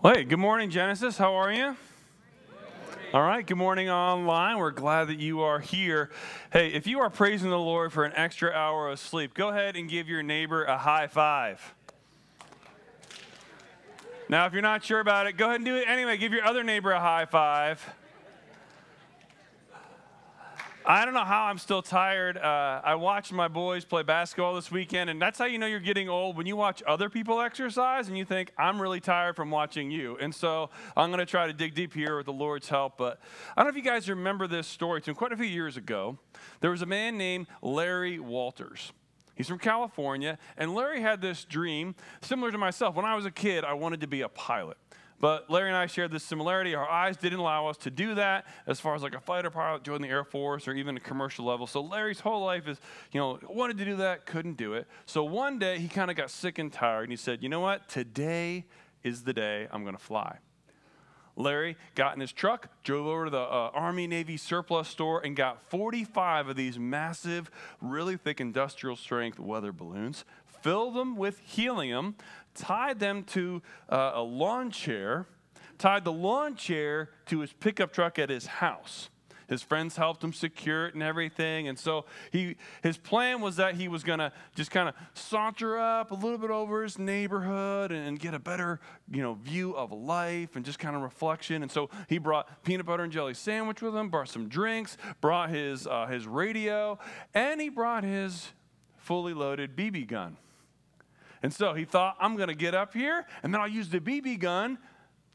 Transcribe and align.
Hey, 0.00 0.22
good 0.22 0.38
morning, 0.38 0.70
Genesis. 0.70 1.18
How 1.18 1.34
are 1.34 1.52
you? 1.52 1.76
All 3.12 3.20
right, 3.20 3.44
good 3.44 3.56
morning 3.56 3.90
online. 3.90 4.58
We're 4.58 4.70
glad 4.70 5.08
that 5.08 5.18
you 5.18 5.40
are 5.40 5.58
here. 5.58 6.10
Hey, 6.52 6.68
if 6.68 6.86
you 6.86 7.00
are 7.00 7.10
praising 7.10 7.50
the 7.50 7.58
Lord 7.58 7.92
for 7.92 8.04
an 8.04 8.12
extra 8.14 8.52
hour 8.52 8.88
of 8.90 9.00
sleep, 9.00 9.34
go 9.34 9.48
ahead 9.48 9.74
and 9.74 9.90
give 9.90 10.08
your 10.08 10.22
neighbor 10.22 10.62
a 10.62 10.78
high 10.78 11.08
five. 11.08 11.74
Now, 14.28 14.46
if 14.46 14.52
you're 14.52 14.62
not 14.62 14.84
sure 14.84 15.00
about 15.00 15.26
it, 15.26 15.32
go 15.32 15.46
ahead 15.46 15.56
and 15.56 15.64
do 15.64 15.74
it 15.74 15.88
anyway. 15.88 16.16
Give 16.16 16.32
your 16.32 16.44
other 16.44 16.62
neighbor 16.62 16.92
a 16.92 17.00
high 17.00 17.24
five. 17.24 17.84
I 20.90 21.04
don't 21.04 21.12
know 21.12 21.22
how 21.22 21.42
I'm 21.42 21.58
still 21.58 21.82
tired. 21.82 22.38
Uh, 22.38 22.80
I 22.82 22.94
watched 22.94 23.30
my 23.30 23.46
boys 23.46 23.84
play 23.84 24.02
basketball 24.02 24.54
this 24.54 24.70
weekend, 24.70 25.10
and 25.10 25.20
that's 25.20 25.38
how 25.38 25.44
you 25.44 25.58
know 25.58 25.66
you're 25.66 25.80
getting 25.80 26.08
old 26.08 26.34
when 26.34 26.46
you 26.46 26.56
watch 26.56 26.82
other 26.86 27.10
people 27.10 27.42
exercise 27.42 28.08
and 28.08 28.16
you 28.16 28.24
think, 28.24 28.52
I'm 28.56 28.80
really 28.80 28.98
tired 28.98 29.36
from 29.36 29.50
watching 29.50 29.90
you. 29.90 30.16
And 30.18 30.34
so 30.34 30.70
I'm 30.96 31.10
going 31.10 31.18
to 31.18 31.26
try 31.26 31.46
to 31.46 31.52
dig 31.52 31.74
deep 31.74 31.92
here 31.92 32.16
with 32.16 32.24
the 32.24 32.32
Lord's 32.32 32.70
help. 32.70 32.96
But 32.96 33.20
I 33.54 33.60
don't 33.60 33.66
know 33.66 33.78
if 33.78 33.84
you 33.84 33.90
guys 33.90 34.08
remember 34.08 34.46
this 34.46 34.66
story. 34.66 35.02
It's 35.06 35.18
quite 35.18 35.30
a 35.30 35.36
few 35.36 35.44
years 35.44 35.76
ago. 35.76 36.16
There 36.60 36.70
was 36.70 36.80
a 36.80 36.86
man 36.86 37.18
named 37.18 37.48
Larry 37.60 38.18
Walters. 38.18 38.94
He's 39.34 39.46
from 39.46 39.58
California, 39.58 40.38
and 40.56 40.74
Larry 40.74 41.02
had 41.02 41.20
this 41.20 41.44
dream 41.44 41.96
similar 42.22 42.50
to 42.50 42.56
myself. 42.56 42.96
When 42.96 43.04
I 43.04 43.14
was 43.14 43.26
a 43.26 43.30
kid, 43.30 43.62
I 43.62 43.74
wanted 43.74 44.00
to 44.00 44.06
be 44.06 44.22
a 44.22 44.28
pilot. 44.30 44.78
But 45.20 45.50
Larry 45.50 45.68
and 45.68 45.76
I 45.76 45.86
shared 45.86 46.12
this 46.12 46.22
similarity. 46.22 46.74
Our 46.74 46.88
eyes 46.88 47.16
didn't 47.16 47.40
allow 47.40 47.66
us 47.66 47.76
to 47.78 47.90
do 47.90 48.14
that 48.14 48.46
as 48.66 48.78
far 48.78 48.94
as 48.94 49.02
like 49.02 49.14
a 49.14 49.20
fighter 49.20 49.50
pilot, 49.50 49.82
join 49.82 50.00
the 50.00 50.08
Air 50.08 50.24
Force, 50.24 50.68
or 50.68 50.74
even 50.74 50.96
a 50.96 51.00
commercial 51.00 51.44
level. 51.44 51.66
So 51.66 51.80
Larry's 51.80 52.20
whole 52.20 52.44
life 52.44 52.68
is, 52.68 52.78
you 53.12 53.20
know, 53.20 53.38
wanted 53.48 53.78
to 53.78 53.84
do 53.84 53.96
that, 53.96 54.26
couldn't 54.26 54.56
do 54.56 54.74
it. 54.74 54.86
So 55.06 55.24
one 55.24 55.58
day 55.58 55.78
he 55.78 55.88
kind 55.88 56.10
of 56.10 56.16
got 56.16 56.30
sick 56.30 56.58
and 56.58 56.72
tired 56.72 57.04
and 57.04 57.12
he 57.12 57.16
said, 57.16 57.42
you 57.42 57.48
know 57.48 57.60
what? 57.60 57.88
Today 57.88 58.66
is 59.02 59.24
the 59.24 59.32
day 59.32 59.66
I'm 59.72 59.82
going 59.82 59.96
to 59.96 60.02
fly. 60.02 60.38
Larry 61.38 61.76
got 61.94 62.14
in 62.14 62.20
his 62.20 62.32
truck, 62.32 62.68
drove 62.82 63.06
over 63.06 63.26
to 63.26 63.30
the 63.30 63.38
uh, 63.38 63.70
Army 63.72 64.08
Navy 64.08 64.36
surplus 64.36 64.88
store, 64.88 65.20
and 65.24 65.36
got 65.36 65.62
45 65.70 66.48
of 66.48 66.56
these 66.56 66.78
massive, 66.78 67.48
really 67.80 68.16
thick 68.16 68.40
industrial 68.40 68.96
strength 68.96 69.38
weather 69.38 69.70
balloons, 69.70 70.24
filled 70.62 70.96
them 70.96 71.16
with 71.16 71.38
helium, 71.38 72.16
tied 72.58 72.98
them 72.98 73.24
to 73.24 73.62
uh, 73.88 74.12
a 74.14 74.22
lawn 74.22 74.70
chair, 74.70 75.26
tied 75.78 76.04
the 76.04 76.12
lawn 76.12 76.56
chair 76.56 77.10
to 77.26 77.40
his 77.40 77.52
pickup 77.52 77.92
truck 77.92 78.18
at 78.18 78.28
his 78.28 78.46
house. 78.46 79.08
His 79.48 79.62
friends 79.62 79.96
helped 79.96 80.22
him 80.22 80.34
secure 80.34 80.88
it 80.88 80.94
and 80.94 81.02
everything. 81.02 81.68
And 81.68 81.78
so 81.78 82.04
he, 82.30 82.56
his 82.82 82.98
plan 82.98 83.40
was 83.40 83.56
that 83.56 83.76
he 83.76 83.88
was 83.88 84.04
going 84.04 84.18
to 84.18 84.30
just 84.54 84.70
kind 84.70 84.90
of 84.90 84.94
saunter 85.14 85.78
up 85.78 86.10
a 86.10 86.14
little 86.14 86.36
bit 86.36 86.50
over 86.50 86.82
his 86.82 86.98
neighborhood 86.98 87.90
and, 87.90 88.18
get 88.18 88.34
a 88.34 88.38
better 88.38 88.80
you 89.10 89.22
know, 89.22 89.34
view 89.34 89.76
of 89.76 89.92
life 89.92 90.56
and 90.56 90.64
just 90.64 90.80
kind 90.80 90.96
of 90.96 91.02
reflection. 91.02 91.62
And 91.62 91.70
so 91.70 91.88
he 92.08 92.18
brought 92.18 92.64
peanut 92.64 92.84
butter 92.84 93.04
and 93.04 93.12
jelly 93.12 93.32
sandwich 93.32 93.80
with 93.80 93.94
him, 93.94 94.10
brought 94.10 94.28
some 94.28 94.48
drinks, 94.48 94.98
brought 95.20 95.50
his, 95.50 95.86
uh, 95.86 96.06
his 96.06 96.26
radio, 96.26 96.98
and 97.32 97.60
he 97.60 97.68
brought 97.68 98.04
his 98.04 98.52
fully 98.96 99.32
loaded 99.32 99.76
BB 99.76 100.08
gun. 100.08 100.36
And 101.42 101.52
so 101.52 101.74
he 101.74 101.84
thought, 101.84 102.16
I'm 102.20 102.36
going 102.36 102.48
to 102.48 102.54
get 102.54 102.74
up 102.74 102.94
here, 102.94 103.26
and 103.42 103.52
then 103.52 103.60
I'll 103.60 103.68
use 103.68 103.88
the 103.88 104.00
BB 104.00 104.40
gun 104.40 104.78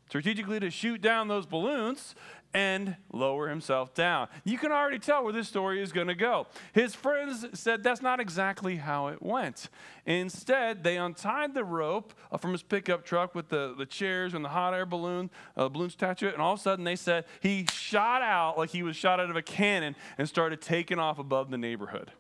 strategically 0.10 0.60
to 0.60 0.70
shoot 0.70 1.02
down 1.02 1.28
those 1.28 1.46
balloons 1.46 2.16
and 2.54 2.96
lower 3.12 3.50
himself 3.50 3.94
down. 3.94 4.28
You 4.44 4.58
can 4.58 4.72
already 4.72 5.00
tell 5.00 5.24
where 5.24 5.34
this 5.34 5.48
story 5.48 5.82
is 5.82 5.92
going 5.92 6.08
to 6.08 6.16
go. 6.16 6.48
His 6.72 6.94
friends 6.94 7.46
said 7.54 7.84
that's 7.84 8.02
not 8.02 8.20
exactly 8.20 8.76
how 8.76 9.08
it 9.08 9.24
went. 9.24 9.70
Instead, 10.06 10.84
they 10.84 10.98
untied 10.98 11.56
the 11.56 11.64
rope 11.64 12.14
uh, 12.32 12.38
from 12.38 12.52
his 12.52 12.62
pickup 12.62 13.06
truck 13.06 13.34
with 13.34 13.50
the, 13.50 13.74
the 13.78 13.86
chairs 13.86 14.34
and 14.34 14.46
the 14.46 14.50
hot 14.50 14.74
air 14.74 14.86
balloon, 14.86 15.32
uh, 15.58 15.68
it, 15.74 16.22
and 16.22 16.42
all 16.42 16.54
of 16.54 16.60
a 16.60 16.62
sudden 16.62 16.86
they 16.86 16.96
said 16.96 17.26
he 17.40 17.66
shot 17.72 18.22
out 18.22 18.58
like 18.58 18.70
he 18.70 18.84
was 18.84 18.96
shot 18.96 19.20
out 19.20 19.30
of 19.30 19.36
a 19.36 19.42
cannon 19.42 19.96
and 20.18 20.30
started 20.30 20.62
taking 20.62 21.00
off 21.00 21.18
above 21.18 21.50
the 21.50 21.58
neighborhood. 21.58 22.12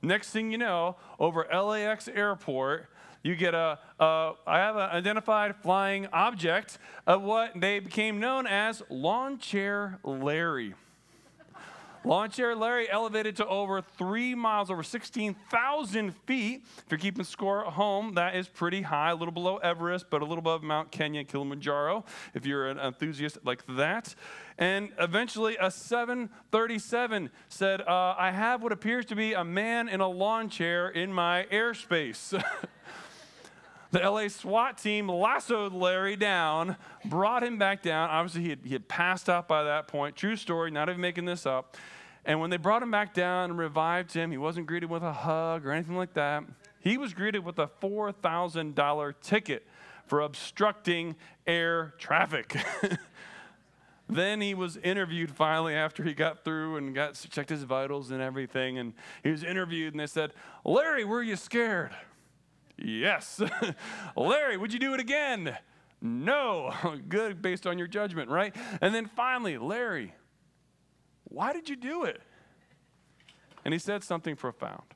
Next 0.00 0.30
thing 0.30 0.52
you 0.52 0.58
know, 0.58 0.96
over 1.18 1.46
LAX 1.52 2.08
airport, 2.08 2.88
you 3.22 3.34
get 3.34 3.54
a, 3.54 3.78
a 3.98 4.32
I 4.46 4.58
have 4.58 4.76
an 4.76 4.90
identified 4.90 5.56
flying 5.56 6.06
object 6.12 6.78
of 7.06 7.22
what 7.22 7.52
they 7.60 7.80
became 7.80 8.20
known 8.20 8.46
as 8.46 8.82
Lawn 8.88 9.38
Chair 9.38 9.98
Larry. 10.04 10.74
Lawn 12.04 12.30
Chair 12.30 12.54
Larry 12.54 12.88
elevated 12.90 13.36
to 13.36 13.46
over 13.46 13.82
three 13.82 14.34
miles, 14.34 14.70
over 14.70 14.82
16,000 14.82 16.14
feet. 16.26 16.64
If 16.78 16.84
you're 16.90 16.98
keeping 16.98 17.24
score 17.24 17.66
at 17.66 17.72
home, 17.72 18.14
that 18.14 18.34
is 18.34 18.48
pretty 18.48 18.82
high, 18.82 19.10
a 19.10 19.14
little 19.14 19.32
below 19.32 19.58
Everest, 19.58 20.06
but 20.10 20.22
a 20.22 20.24
little 20.24 20.38
above 20.38 20.62
Mount 20.62 20.90
Kenya, 20.90 21.24
Kilimanjaro, 21.24 22.04
if 22.34 22.46
you're 22.46 22.68
an 22.68 22.78
enthusiast 22.78 23.38
like 23.44 23.64
that. 23.66 24.14
And 24.58 24.90
eventually, 24.98 25.56
a 25.60 25.70
737 25.70 27.30
said, 27.48 27.80
uh, 27.82 28.14
I 28.18 28.30
have 28.30 28.62
what 28.62 28.72
appears 28.72 29.04
to 29.06 29.16
be 29.16 29.34
a 29.34 29.44
man 29.44 29.88
in 29.88 30.00
a 30.00 30.08
lawn 30.08 30.48
chair 30.48 30.88
in 30.88 31.12
my 31.12 31.46
airspace. 31.52 32.42
The 33.90 34.00
LA 34.00 34.28
SWAT 34.28 34.76
team 34.76 35.08
lassoed 35.08 35.72
Larry 35.72 36.16
down, 36.16 36.76
brought 37.06 37.42
him 37.42 37.56
back 37.56 37.82
down. 37.82 38.10
Obviously, 38.10 38.42
he 38.42 38.50
had, 38.50 38.58
he 38.64 38.72
had 38.74 38.86
passed 38.86 39.30
out 39.30 39.48
by 39.48 39.62
that 39.62 39.88
point. 39.88 40.14
True 40.14 40.36
story, 40.36 40.70
not 40.70 40.90
even 40.90 41.00
making 41.00 41.24
this 41.24 41.46
up. 41.46 41.76
And 42.26 42.40
when 42.40 42.50
they 42.50 42.58
brought 42.58 42.82
him 42.82 42.90
back 42.90 43.14
down 43.14 43.50
and 43.50 43.58
revived 43.58 44.12
him, 44.12 44.30
he 44.30 44.36
wasn't 44.36 44.66
greeted 44.66 44.90
with 44.90 45.02
a 45.02 45.12
hug 45.12 45.64
or 45.64 45.72
anything 45.72 45.96
like 45.96 46.12
that. 46.14 46.44
He 46.80 46.98
was 46.98 47.14
greeted 47.14 47.44
with 47.44 47.58
a 47.58 47.70
$4,000 47.82 49.14
ticket 49.22 49.66
for 50.06 50.20
obstructing 50.20 51.16
air 51.46 51.94
traffic. 51.96 52.54
then 54.08 54.42
he 54.42 54.52
was 54.52 54.76
interviewed 54.78 55.30
finally 55.30 55.74
after 55.74 56.02
he 56.02 56.12
got 56.12 56.44
through 56.44 56.76
and 56.76 56.94
got 56.94 57.14
checked 57.30 57.50
his 57.50 57.62
vitals 57.62 58.10
and 58.10 58.20
everything. 58.20 58.76
And 58.76 58.92
he 59.22 59.30
was 59.30 59.42
interviewed, 59.42 59.94
and 59.94 60.00
they 60.00 60.06
said, 60.06 60.32
Larry, 60.64 61.04
were 61.04 61.22
you 61.22 61.36
scared? 61.36 61.92
Yes. 62.78 63.40
Larry, 64.16 64.56
would 64.56 64.72
you 64.72 64.78
do 64.78 64.94
it 64.94 65.00
again? 65.00 65.56
No. 66.00 66.72
Good, 67.08 67.42
based 67.42 67.66
on 67.66 67.78
your 67.78 67.88
judgment, 67.88 68.30
right? 68.30 68.54
And 68.80 68.94
then 68.94 69.06
finally, 69.06 69.58
Larry, 69.58 70.14
why 71.24 71.52
did 71.52 71.68
you 71.68 71.76
do 71.76 72.04
it? 72.04 72.20
And 73.64 73.74
he 73.74 73.78
said 73.78 74.04
something 74.04 74.36
profound. 74.36 74.94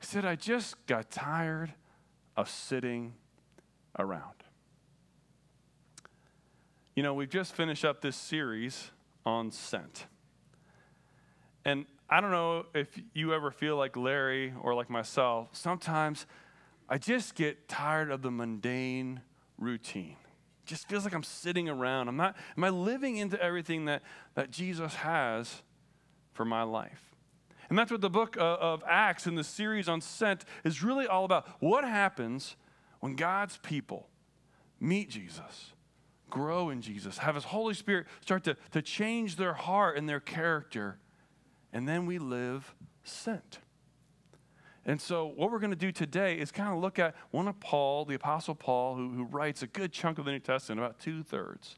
He 0.00 0.06
said, 0.06 0.24
I 0.24 0.34
just 0.34 0.74
got 0.86 1.10
tired 1.10 1.74
of 2.36 2.48
sitting 2.48 3.14
around. 3.98 4.34
You 6.96 7.02
know, 7.02 7.14
we've 7.14 7.30
just 7.30 7.54
finished 7.54 7.84
up 7.84 8.00
this 8.00 8.16
series 8.16 8.90
on 9.24 9.50
Sent. 9.50 10.06
And 11.64 11.86
I 12.12 12.20
don't 12.20 12.32
know 12.32 12.66
if 12.74 12.88
you 13.14 13.32
ever 13.32 13.52
feel 13.52 13.76
like 13.76 13.96
Larry 13.96 14.52
or 14.60 14.74
like 14.74 14.90
myself. 14.90 15.50
Sometimes 15.52 16.26
I 16.88 16.98
just 16.98 17.36
get 17.36 17.68
tired 17.68 18.10
of 18.10 18.22
the 18.22 18.32
mundane 18.32 19.20
routine. 19.56 20.16
It 20.64 20.66
just 20.66 20.88
feels 20.88 21.04
like 21.04 21.14
I'm 21.14 21.22
sitting 21.22 21.68
around. 21.68 22.08
I'm 22.08 22.16
not, 22.16 22.36
am 22.56 22.64
I 22.64 22.70
living 22.70 23.16
into 23.18 23.40
everything 23.40 23.84
that, 23.84 24.02
that 24.34 24.50
Jesus 24.50 24.94
has 24.96 25.62
for 26.32 26.44
my 26.44 26.64
life? 26.64 27.14
And 27.68 27.78
that's 27.78 27.92
what 27.92 28.00
the 28.00 28.10
book 28.10 28.36
of 28.40 28.82
Acts 28.88 29.26
and 29.26 29.38
the 29.38 29.44
series 29.44 29.88
on 29.88 30.00
Sent 30.00 30.44
is 30.64 30.82
really 30.82 31.06
all 31.06 31.24
about. 31.24 31.48
What 31.60 31.84
happens 31.84 32.56
when 32.98 33.14
God's 33.14 33.58
people 33.58 34.08
meet 34.80 35.10
Jesus, 35.10 35.74
grow 36.28 36.70
in 36.70 36.82
Jesus, 36.82 37.18
have 37.18 37.36
His 37.36 37.44
Holy 37.44 37.74
Spirit 37.74 38.08
start 38.20 38.42
to, 38.44 38.56
to 38.72 38.82
change 38.82 39.36
their 39.36 39.54
heart 39.54 39.96
and 39.96 40.08
their 40.08 40.18
character? 40.18 40.98
And 41.72 41.88
then 41.88 42.06
we 42.06 42.18
live 42.18 42.74
sent. 43.04 43.58
And 44.86 45.00
so, 45.00 45.26
what 45.26 45.50
we're 45.50 45.58
going 45.58 45.70
to 45.70 45.76
do 45.76 45.92
today 45.92 46.38
is 46.38 46.50
kind 46.50 46.72
of 46.72 46.80
look 46.80 46.98
at 46.98 47.14
one 47.30 47.48
of 47.48 47.60
Paul, 47.60 48.04
the 48.06 48.14
Apostle 48.14 48.54
Paul, 48.54 48.96
who, 48.96 49.10
who 49.10 49.24
writes 49.24 49.62
a 49.62 49.66
good 49.66 49.92
chunk 49.92 50.18
of 50.18 50.24
the 50.24 50.32
New 50.32 50.38
Testament, 50.38 50.80
about 50.80 50.98
two 50.98 51.22
thirds, 51.22 51.76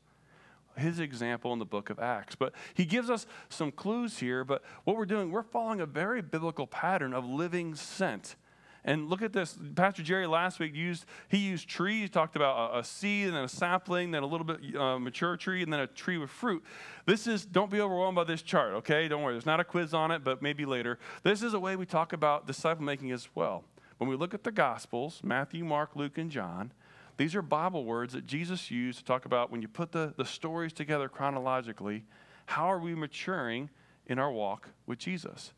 his 0.76 1.00
example 1.00 1.52
in 1.52 1.58
the 1.58 1.64
book 1.64 1.90
of 1.90 1.98
Acts. 1.98 2.36
But 2.36 2.54
he 2.74 2.84
gives 2.84 3.10
us 3.10 3.26
some 3.48 3.72
clues 3.72 4.18
here. 4.18 4.44
But 4.44 4.62
what 4.84 4.96
we're 4.96 5.04
doing, 5.04 5.32
we're 5.32 5.42
following 5.42 5.80
a 5.80 5.86
very 5.86 6.22
biblical 6.22 6.66
pattern 6.66 7.12
of 7.12 7.28
living 7.28 7.74
sent. 7.74 8.36
And 8.84 9.08
look 9.08 9.22
at 9.22 9.32
this. 9.32 9.56
Pastor 9.76 10.02
Jerry 10.02 10.26
last 10.26 10.58
week 10.58 10.74
used 10.74 11.04
he 11.28 11.38
used 11.38 11.68
trees. 11.68 12.02
He 12.02 12.08
talked 12.08 12.34
about 12.34 12.74
a, 12.74 12.78
a 12.80 12.84
seed 12.84 13.28
and 13.28 13.36
then 13.36 13.44
a 13.44 13.48
sapling, 13.48 14.10
then 14.10 14.24
a 14.24 14.26
little 14.26 14.44
bit 14.44 14.76
uh, 14.76 14.98
mature 14.98 15.36
tree, 15.36 15.62
and 15.62 15.72
then 15.72 15.80
a 15.80 15.86
tree 15.86 16.18
with 16.18 16.30
fruit. 16.30 16.64
This 17.06 17.26
is 17.26 17.44
don't 17.44 17.70
be 17.70 17.80
overwhelmed 17.80 18.16
by 18.16 18.24
this 18.24 18.42
chart, 18.42 18.74
okay? 18.74 19.06
Don't 19.06 19.22
worry. 19.22 19.34
There's 19.34 19.46
not 19.46 19.60
a 19.60 19.64
quiz 19.64 19.94
on 19.94 20.10
it, 20.10 20.24
but 20.24 20.42
maybe 20.42 20.64
later. 20.64 20.98
This 21.22 21.42
is 21.42 21.54
a 21.54 21.60
way 21.60 21.76
we 21.76 21.86
talk 21.86 22.12
about 22.12 22.46
disciple 22.46 22.84
making 22.84 23.12
as 23.12 23.28
well. 23.36 23.64
When 23.98 24.10
we 24.10 24.16
look 24.16 24.34
at 24.34 24.42
the 24.42 24.50
Gospels, 24.50 25.20
Matthew, 25.22 25.64
Mark, 25.64 25.94
Luke, 25.94 26.18
and 26.18 26.28
John, 26.28 26.72
these 27.18 27.36
are 27.36 27.42
Bible 27.42 27.84
words 27.84 28.14
that 28.14 28.26
Jesus 28.26 28.68
used 28.68 28.98
to 28.98 29.04
talk 29.04 29.26
about 29.26 29.52
when 29.52 29.62
you 29.62 29.68
put 29.68 29.92
the, 29.92 30.12
the 30.16 30.24
stories 30.24 30.72
together 30.72 31.08
chronologically. 31.08 32.04
How 32.46 32.64
are 32.64 32.80
we 32.80 32.96
maturing 32.96 33.70
in 34.06 34.18
our 34.18 34.32
walk 34.32 34.70
with 34.86 34.98
Jesus? 34.98 35.52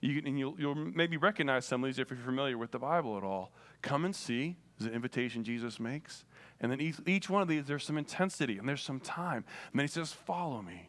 You, 0.00 0.22
and 0.24 0.38
you'll, 0.38 0.54
you'll 0.58 0.74
maybe 0.74 1.16
recognize 1.16 1.64
some 1.64 1.82
of 1.82 1.88
these 1.88 1.98
if 1.98 2.10
you're 2.10 2.18
familiar 2.18 2.56
with 2.56 2.70
the 2.70 2.78
Bible 2.78 3.16
at 3.16 3.24
all. 3.24 3.52
Come 3.82 4.04
and 4.04 4.14
see 4.14 4.56
is 4.78 4.86
an 4.86 4.92
invitation 4.92 5.42
Jesus 5.42 5.80
makes. 5.80 6.24
And 6.60 6.70
then 6.70 6.80
each, 6.80 6.96
each 7.06 7.28
one 7.28 7.42
of 7.42 7.48
these, 7.48 7.66
there's 7.66 7.84
some 7.84 7.98
intensity 7.98 8.58
and 8.58 8.68
there's 8.68 8.82
some 8.82 9.00
time. 9.00 9.44
And 9.72 9.78
then 9.78 9.84
he 9.84 9.88
says, 9.88 10.12
Follow 10.12 10.62
me. 10.62 10.88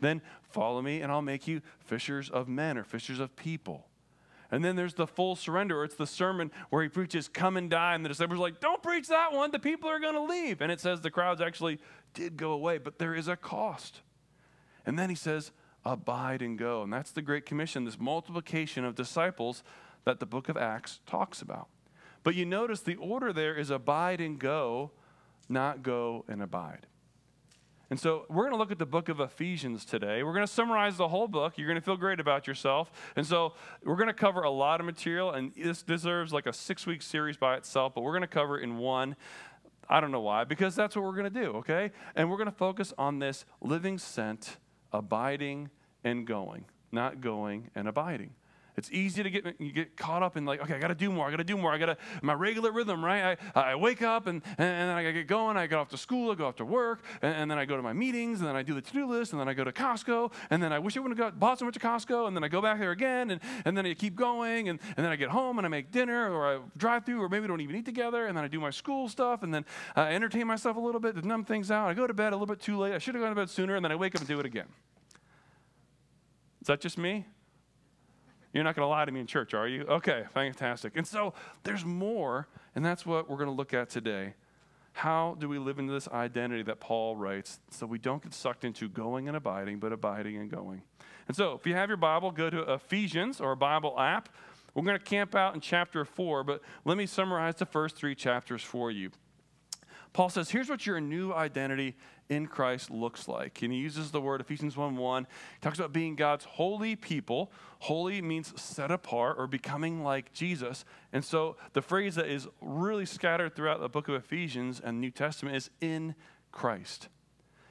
Then 0.00 0.20
follow 0.42 0.82
me, 0.82 1.00
and 1.00 1.12
I'll 1.12 1.22
make 1.22 1.46
you 1.46 1.62
fishers 1.78 2.28
of 2.28 2.48
men 2.48 2.76
or 2.76 2.84
fishers 2.84 3.20
of 3.20 3.36
people. 3.36 3.86
And 4.50 4.64
then 4.64 4.76
there's 4.76 4.94
the 4.94 5.06
full 5.06 5.36
surrender, 5.36 5.80
or 5.80 5.84
it's 5.84 5.94
the 5.94 6.06
sermon 6.06 6.50
where 6.70 6.82
he 6.82 6.88
preaches, 6.88 7.28
Come 7.28 7.56
and 7.56 7.70
die. 7.70 7.94
And 7.94 8.04
the 8.04 8.08
disciples 8.08 8.38
are 8.38 8.42
like, 8.42 8.60
Don't 8.60 8.82
preach 8.82 9.08
that 9.08 9.32
one. 9.32 9.50
The 9.50 9.58
people 9.58 9.88
are 9.88 10.00
going 10.00 10.14
to 10.14 10.22
leave. 10.22 10.60
And 10.60 10.72
it 10.72 10.80
says 10.80 11.00
the 11.00 11.10
crowds 11.10 11.40
actually 11.40 11.78
did 12.14 12.36
go 12.36 12.52
away, 12.52 12.78
but 12.78 12.98
there 12.98 13.14
is 13.14 13.28
a 13.28 13.36
cost. 13.36 14.00
And 14.84 14.98
then 14.98 15.08
he 15.08 15.14
says, 15.14 15.52
Abide 15.84 16.42
and 16.42 16.58
go. 16.58 16.82
And 16.82 16.92
that's 16.92 17.10
the 17.10 17.22
Great 17.22 17.46
Commission, 17.46 17.84
this 17.84 17.98
multiplication 17.98 18.84
of 18.84 18.94
disciples 18.94 19.62
that 20.04 20.20
the 20.20 20.26
book 20.26 20.48
of 20.48 20.56
Acts 20.56 21.00
talks 21.06 21.42
about. 21.42 21.68
But 22.22 22.34
you 22.34 22.44
notice 22.44 22.80
the 22.80 22.96
order 22.96 23.32
there 23.32 23.56
is 23.56 23.70
abide 23.70 24.20
and 24.20 24.38
go, 24.38 24.92
not 25.48 25.82
go 25.82 26.24
and 26.28 26.42
abide. 26.42 26.86
And 27.90 28.00
so 28.00 28.24
we're 28.30 28.44
going 28.44 28.52
to 28.52 28.58
look 28.58 28.72
at 28.72 28.78
the 28.78 28.86
book 28.86 29.10
of 29.10 29.20
Ephesians 29.20 29.84
today. 29.84 30.22
We're 30.22 30.32
going 30.32 30.46
to 30.46 30.52
summarize 30.52 30.96
the 30.96 31.08
whole 31.08 31.28
book. 31.28 31.58
You're 31.58 31.68
going 31.68 31.78
to 31.78 31.84
feel 31.84 31.98
great 31.98 32.20
about 32.20 32.46
yourself. 32.46 32.90
And 33.16 33.26
so 33.26 33.52
we're 33.84 33.96
going 33.96 34.06
to 34.06 34.14
cover 34.14 34.44
a 34.44 34.50
lot 34.50 34.80
of 34.80 34.86
material, 34.86 35.32
and 35.32 35.52
this 35.54 35.82
deserves 35.82 36.32
like 36.32 36.46
a 36.46 36.54
six 36.54 36.86
week 36.86 37.02
series 37.02 37.36
by 37.36 37.56
itself, 37.56 37.92
but 37.94 38.02
we're 38.02 38.12
going 38.12 38.22
to 38.22 38.28
cover 38.28 38.58
in 38.58 38.78
one. 38.78 39.14
I 39.90 40.00
don't 40.00 40.10
know 40.10 40.22
why, 40.22 40.44
because 40.44 40.74
that's 40.74 40.96
what 40.96 41.04
we're 41.04 41.16
going 41.16 41.30
to 41.34 41.42
do, 41.42 41.56
okay? 41.56 41.90
And 42.16 42.30
we're 42.30 42.38
going 42.38 42.48
to 42.48 42.56
focus 42.56 42.94
on 42.96 43.18
this 43.18 43.44
living 43.60 43.98
sent, 43.98 44.56
abiding, 44.92 45.70
and 46.04 46.26
going, 46.26 46.64
not 46.90 47.20
going 47.20 47.70
and 47.74 47.88
abiding. 47.88 48.30
It's 48.76 48.90
easy 48.90 49.22
to 49.22 49.30
get 49.30 49.60
you 49.60 49.72
get 49.72 49.96
caught 49.96 50.22
up 50.22 50.36
in 50.36 50.44
like, 50.44 50.62
okay, 50.62 50.74
I 50.74 50.78
got 50.78 50.88
to 50.88 50.94
do 50.94 51.10
more. 51.10 51.26
I 51.26 51.30
got 51.30 51.36
to 51.36 51.44
do 51.44 51.56
more. 51.56 51.72
I 51.72 51.78
got 51.78 51.86
to 51.86 51.96
my 52.22 52.32
regular 52.32 52.72
rhythm, 52.72 53.04
right? 53.04 53.38
I, 53.54 53.60
I 53.60 53.74
wake 53.74 54.00
up 54.02 54.26
and, 54.26 54.42
and, 54.58 54.68
and 54.68 54.88
then 54.90 54.96
I 54.96 55.12
get 55.12 55.26
going. 55.26 55.56
I 55.56 55.66
go 55.66 55.80
off 55.80 55.88
to 55.90 55.98
school. 55.98 56.32
I 56.32 56.34
go 56.34 56.46
off 56.46 56.56
to 56.56 56.64
work, 56.64 57.02
and, 57.20 57.34
and 57.34 57.50
then 57.50 57.58
I 57.58 57.64
go 57.64 57.76
to 57.76 57.82
my 57.82 57.92
meetings, 57.92 58.40
and 58.40 58.48
then 58.48 58.56
I 58.56 58.62
do 58.62 58.74
the 58.74 58.80
to-do 58.80 59.06
list, 59.06 59.32
and 59.32 59.40
then 59.40 59.48
I 59.48 59.54
go 59.54 59.64
to 59.64 59.72
Costco, 59.72 60.32
and 60.50 60.62
then 60.62 60.72
I 60.72 60.78
wish 60.78 60.96
I 60.96 61.00
would 61.00 61.10
have 61.10 61.18
got 61.18 61.38
bought 61.38 61.58
so 61.58 61.64
much 61.64 61.76
at 61.76 61.82
Costco, 61.82 62.26
and 62.26 62.36
then 62.36 62.44
I 62.44 62.48
go 62.48 62.62
back 62.62 62.78
there 62.78 62.92
again, 62.92 63.30
and, 63.30 63.40
and 63.64 63.76
then 63.76 63.84
I 63.86 63.94
keep 63.94 64.16
going, 64.16 64.68
and, 64.68 64.80
and 64.96 65.04
then 65.04 65.12
I 65.12 65.16
get 65.16 65.28
home 65.28 65.58
and 65.58 65.66
I 65.66 65.68
make 65.68 65.90
dinner, 65.90 66.32
or 66.32 66.46
I 66.46 66.60
drive 66.76 67.04
through, 67.04 67.22
or 67.22 67.28
maybe 67.28 67.46
don't 67.46 67.60
even 67.60 67.76
eat 67.76 67.84
together, 67.84 68.26
and 68.26 68.36
then 68.36 68.44
I 68.44 68.48
do 68.48 68.60
my 68.60 68.70
school 68.70 69.08
stuff, 69.08 69.42
and 69.42 69.52
then 69.52 69.64
I 69.94 70.14
entertain 70.14 70.46
myself 70.46 70.76
a 70.76 70.80
little 70.80 71.00
bit 71.00 71.14
to 71.16 71.26
numb 71.26 71.44
things 71.44 71.70
out. 71.70 71.88
I 71.88 71.94
go 71.94 72.06
to 72.06 72.14
bed 72.14 72.32
a 72.32 72.36
little 72.36 72.46
bit 72.46 72.60
too 72.60 72.78
late. 72.78 72.94
I 72.94 72.98
should 72.98 73.14
have 73.14 73.22
gone 73.22 73.30
to 73.30 73.36
bed 73.36 73.50
sooner, 73.50 73.76
and 73.76 73.84
then 73.84 73.92
I 73.92 73.96
wake 73.96 74.14
up 74.14 74.20
and 74.20 74.28
do 74.28 74.40
it 74.40 74.46
again. 74.46 74.68
Is 76.60 76.68
that 76.68 76.80
just 76.80 76.96
me? 76.96 77.26
You're 78.52 78.64
not 78.64 78.76
going 78.76 78.84
to 78.84 78.90
lie 78.90 79.04
to 79.04 79.12
me 79.12 79.20
in 79.20 79.26
church, 79.26 79.54
are 79.54 79.66
you? 79.66 79.82
Okay, 79.88 80.24
fantastic. 80.34 80.96
And 80.96 81.06
so 81.06 81.32
there's 81.62 81.84
more, 81.84 82.48
and 82.74 82.84
that's 82.84 83.06
what 83.06 83.30
we're 83.30 83.36
going 83.36 83.48
to 83.48 83.54
look 83.54 83.72
at 83.72 83.88
today. 83.88 84.34
How 84.92 85.36
do 85.38 85.48
we 85.48 85.58
live 85.58 85.78
into 85.78 85.92
this 85.92 86.06
identity 86.08 86.62
that 86.64 86.78
Paul 86.78 87.16
writes 87.16 87.60
so 87.70 87.86
we 87.86 87.98
don't 87.98 88.22
get 88.22 88.34
sucked 88.34 88.64
into 88.64 88.88
going 88.88 89.26
and 89.26 89.36
abiding, 89.36 89.78
but 89.78 89.92
abiding 89.92 90.36
and 90.36 90.50
going? 90.50 90.82
And 91.28 91.36
so 91.36 91.54
if 91.54 91.66
you 91.66 91.74
have 91.74 91.88
your 91.88 91.96
Bible, 91.96 92.30
go 92.30 92.50
to 92.50 92.74
Ephesians 92.74 93.40
or 93.40 93.52
a 93.52 93.56
Bible 93.56 93.98
app. 93.98 94.28
We're 94.74 94.82
going 94.82 94.98
to 94.98 95.04
camp 95.04 95.34
out 95.34 95.54
in 95.54 95.60
chapter 95.60 96.04
4, 96.04 96.44
but 96.44 96.62
let 96.84 96.96
me 96.96 97.06
summarize 97.06 97.56
the 97.56 97.66
first 97.66 97.96
three 97.96 98.14
chapters 98.14 98.62
for 98.62 98.90
you. 98.90 99.10
Paul 100.12 100.28
says, 100.28 100.50
here's 100.50 100.68
what 100.68 100.86
your 100.86 101.00
new 101.00 101.32
identity 101.32 101.96
in 102.28 102.46
Christ 102.46 102.90
looks 102.90 103.28
like. 103.28 103.62
And 103.62 103.72
he 103.72 103.78
uses 103.78 104.10
the 104.10 104.20
word 104.20 104.40
Ephesians 104.40 104.76
1 104.76 104.96
1. 104.96 105.26
He 105.54 105.60
talks 105.60 105.78
about 105.78 105.92
being 105.92 106.16
God's 106.16 106.44
holy 106.44 106.96
people. 106.96 107.50
Holy 107.80 108.20
means 108.20 108.52
set 108.60 108.90
apart 108.90 109.36
or 109.38 109.46
becoming 109.46 110.02
like 110.02 110.32
Jesus. 110.32 110.84
And 111.12 111.24
so 111.24 111.56
the 111.72 111.82
phrase 111.82 112.14
that 112.16 112.26
is 112.26 112.46
really 112.60 113.06
scattered 113.06 113.54
throughout 113.54 113.80
the 113.80 113.88
book 113.88 114.08
of 114.08 114.14
Ephesians 114.14 114.80
and 114.82 115.00
New 115.00 115.10
Testament 115.10 115.56
is 115.56 115.70
in 115.80 116.14
Christ. 116.50 117.08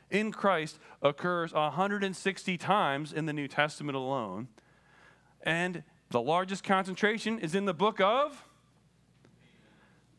In 0.09 0.31
Christ 0.31 0.79
occurs 1.01 1.53
160 1.53 2.57
times 2.57 3.13
in 3.13 3.25
the 3.27 3.33
New 3.33 3.47
Testament 3.47 3.95
alone. 3.95 4.47
And 5.43 5.83
the 6.09 6.21
largest 6.21 6.63
concentration 6.63 7.39
is 7.39 7.55
in 7.55 7.65
the 7.65 7.73
book 7.73 8.01
of 8.01 8.45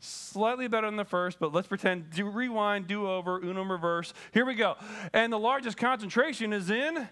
slightly 0.03 0.67
better 0.67 0.87
than 0.87 0.97
the 0.97 1.05
first, 1.05 1.39
but 1.39 1.53
let's 1.53 1.67
pretend, 1.67 2.09
do 2.11 2.25
rewind, 2.25 2.87
do 2.87 3.07
over, 3.07 3.39
Uno 3.39 3.63
reverse. 3.63 4.13
Here 4.33 4.45
we 4.45 4.55
go. 4.55 4.75
And 5.13 5.31
the 5.31 5.39
largest 5.39 5.77
concentration 5.77 6.53
is 6.53 6.69
in? 6.69 7.07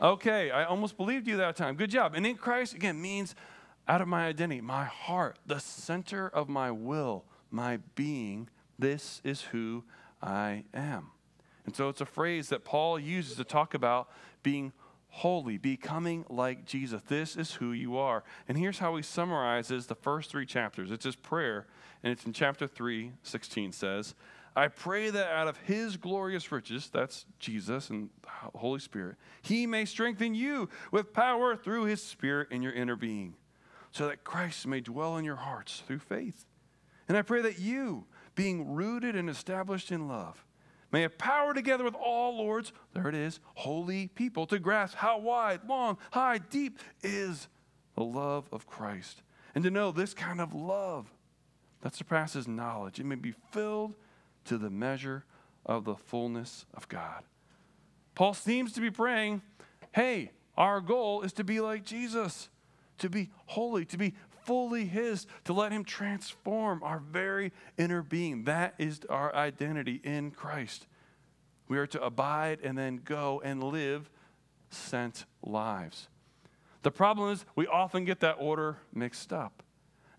Okay, 0.00 0.50
I 0.50 0.64
almost 0.64 0.96
believed 0.96 1.26
you 1.26 1.38
that 1.38 1.56
time. 1.56 1.76
Good 1.76 1.90
job. 1.90 2.14
And 2.14 2.26
in 2.26 2.36
Christ, 2.36 2.74
again, 2.74 3.00
means 3.00 3.34
out 3.88 4.00
of 4.00 4.08
my 4.08 4.26
identity, 4.26 4.60
my 4.60 4.84
heart, 4.84 5.38
the 5.46 5.60
center 5.60 6.28
of 6.28 6.48
my 6.48 6.70
will, 6.70 7.24
my 7.50 7.78
being. 7.94 8.48
This 8.78 9.20
is 9.24 9.40
who 9.42 9.84
I 10.22 10.64
am. 10.74 11.12
And 11.64 11.74
so 11.74 11.88
it's 11.88 12.00
a 12.00 12.06
phrase 12.06 12.48
that 12.50 12.64
Paul 12.64 12.98
uses 12.98 13.36
to 13.36 13.44
talk 13.44 13.74
about 13.74 14.08
being 14.42 14.72
holy, 15.16 15.56
becoming 15.56 16.26
like 16.28 16.66
Jesus. 16.66 17.00
This 17.08 17.36
is 17.36 17.54
who 17.54 17.72
you 17.72 17.96
are. 17.96 18.22
And 18.48 18.58
here's 18.58 18.80
how 18.80 18.96
he 18.96 19.02
summarizes 19.02 19.86
the 19.86 19.94
first 19.94 20.30
three 20.30 20.44
chapters. 20.44 20.90
It's 20.90 21.06
his 21.06 21.16
prayer, 21.16 21.66
and 22.02 22.12
it's 22.12 22.26
in 22.26 22.34
chapter 22.34 22.66
3, 22.66 23.12
16 23.22 23.72
says, 23.72 24.14
I 24.54 24.68
pray 24.68 25.08
that 25.08 25.28
out 25.28 25.48
of 25.48 25.56
his 25.58 25.96
glorious 25.96 26.52
riches, 26.52 26.90
that's 26.92 27.24
Jesus 27.38 27.88
and 27.88 28.10
Holy 28.54 28.80
Spirit, 28.80 29.16
he 29.40 29.66
may 29.66 29.86
strengthen 29.86 30.34
you 30.34 30.68
with 30.90 31.14
power 31.14 31.56
through 31.56 31.84
his 31.84 32.02
Spirit 32.02 32.48
in 32.50 32.60
your 32.60 32.72
inner 32.72 32.96
being, 32.96 33.36
so 33.92 34.06
that 34.08 34.22
Christ 34.22 34.66
may 34.66 34.80
dwell 34.80 35.16
in 35.16 35.24
your 35.24 35.36
hearts 35.36 35.82
through 35.86 36.00
faith. 36.00 36.44
And 37.08 37.16
I 37.16 37.22
pray 37.22 37.40
that 37.40 37.58
you, 37.58 38.04
being 38.34 38.74
rooted 38.74 39.16
and 39.16 39.30
established 39.30 39.90
in 39.90 40.08
love, 40.08 40.45
may 40.92 41.02
have 41.02 41.18
power 41.18 41.52
together 41.52 41.84
with 41.84 41.94
all 41.94 42.36
Lord's, 42.36 42.72
there 42.94 43.08
it 43.08 43.14
is, 43.14 43.40
holy 43.54 44.08
people 44.08 44.46
to 44.46 44.58
grasp 44.58 44.96
how 44.96 45.18
wide, 45.18 45.60
long, 45.68 45.98
high, 46.12 46.38
deep 46.38 46.78
is 47.02 47.48
the 47.94 48.04
love 48.04 48.48
of 48.52 48.66
Christ. 48.66 49.22
And 49.54 49.64
to 49.64 49.70
know 49.70 49.90
this 49.90 50.14
kind 50.14 50.40
of 50.40 50.54
love 50.54 51.12
that 51.80 51.94
surpasses 51.94 52.46
knowledge. 52.46 53.00
It 53.00 53.06
may 53.06 53.16
be 53.16 53.34
filled 53.52 53.94
to 54.44 54.58
the 54.58 54.70
measure 54.70 55.24
of 55.64 55.84
the 55.84 55.96
fullness 55.96 56.66
of 56.74 56.88
God. 56.88 57.24
Paul 58.14 58.34
seems 58.34 58.72
to 58.72 58.80
be 58.80 58.90
praying, 58.90 59.42
hey, 59.92 60.30
our 60.56 60.80
goal 60.80 61.22
is 61.22 61.32
to 61.34 61.44
be 61.44 61.60
like 61.60 61.84
Jesus, 61.84 62.48
to 62.98 63.10
be 63.10 63.30
holy, 63.46 63.84
to 63.86 63.98
be 63.98 64.14
fully 64.46 64.86
His, 64.86 65.26
to 65.44 65.52
let 65.52 65.72
Him 65.72 65.84
transform 65.84 66.82
our 66.82 67.00
very 67.00 67.52
inner 67.76 68.02
being. 68.02 68.44
That 68.44 68.74
is 68.78 69.00
our 69.10 69.34
identity 69.34 70.00
in 70.02 70.30
Christ. 70.30 70.86
We 71.68 71.78
are 71.78 71.86
to 71.88 72.02
abide 72.02 72.60
and 72.62 72.78
then 72.78 73.00
go 73.04 73.42
and 73.44 73.62
live 73.62 74.08
sent 74.70 75.26
lives. 75.42 76.08
The 76.82 76.92
problem 76.92 77.32
is, 77.32 77.44
we 77.56 77.66
often 77.66 78.04
get 78.04 78.20
that 78.20 78.36
order 78.38 78.78
mixed 78.94 79.32
up. 79.32 79.64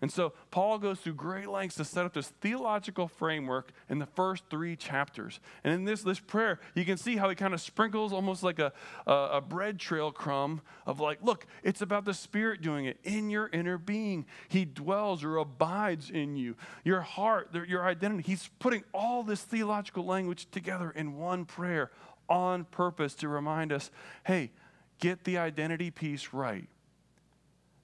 And 0.00 0.12
so 0.12 0.32
Paul 0.52 0.78
goes 0.78 1.00
through 1.00 1.14
great 1.14 1.48
lengths 1.48 1.76
to 1.76 1.84
set 1.84 2.04
up 2.04 2.12
this 2.12 2.28
theological 2.40 3.08
framework 3.08 3.72
in 3.88 3.98
the 3.98 4.06
first 4.06 4.44
three 4.48 4.76
chapters. 4.76 5.40
And 5.64 5.74
in 5.74 5.84
this, 5.84 6.02
this 6.02 6.20
prayer, 6.20 6.60
you 6.74 6.84
can 6.84 6.96
see 6.96 7.16
how 7.16 7.28
he 7.28 7.34
kind 7.34 7.52
of 7.52 7.60
sprinkles 7.60 8.12
almost 8.12 8.44
like 8.44 8.60
a, 8.60 8.72
a, 9.08 9.12
a 9.12 9.40
bread 9.40 9.80
trail 9.80 10.12
crumb 10.12 10.60
of 10.86 11.00
like, 11.00 11.18
look, 11.22 11.46
it's 11.64 11.82
about 11.82 12.04
the 12.04 12.14
Spirit 12.14 12.62
doing 12.62 12.84
it 12.84 12.98
in 13.02 13.28
your 13.28 13.48
inner 13.48 13.76
being. 13.76 14.24
He 14.48 14.64
dwells 14.64 15.24
or 15.24 15.36
abides 15.36 16.10
in 16.10 16.36
you, 16.36 16.54
your 16.84 17.00
heart, 17.00 17.50
your 17.66 17.84
identity. 17.84 18.22
He's 18.22 18.50
putting 18.60 18.84
all 18.94 19.24
this 19.24 19.42
theological 19.42 20.04
language 20.04 20.48
together 20.52 20.90
in 20.90 21.16
one 21.16 21.44
prayer 21.44 21.90
on 22.28 22.64
purpose 22.66 23.14
to 23.14 23.28
remind 23.28 23.72
us 23.72 23.90
hey, 24.24 24.52
get 25.00 25.24
the 25.24 25.38
identity 25.38 25.90
piece 25.90 26.32
right, 26.32 26.68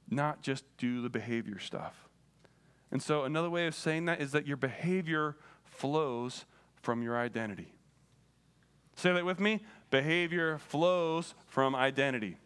not 0.09 0.43
just 0.43 0.65
do 0.77 1.03
the 1.03 1.09
behavior 1.09 1.59
stuff. 1.59 2.04
And 2.95 3.03
so, 3.03 3.25
another 3.25 3.51
way 3.51 3.67
of 3.67 3.75
saying 3.75 4.05
that 4.05 4.23
is 4.23 4.31
that 4.33 4.47
your 4.47 4.57
behavior 4.57 5.37
flows 5.65 6.47
from 6.81 7.03
your 7.03 7.19
identity. 7.19 7.75
Say 8.95 9.13
that 9.13 9.25
with 9.25 9.41
me. 9.41 9.65
Behavior 9.91 10.59
flows 10.59 11.35
from 11.47 11.75
identity. 11.75 12.39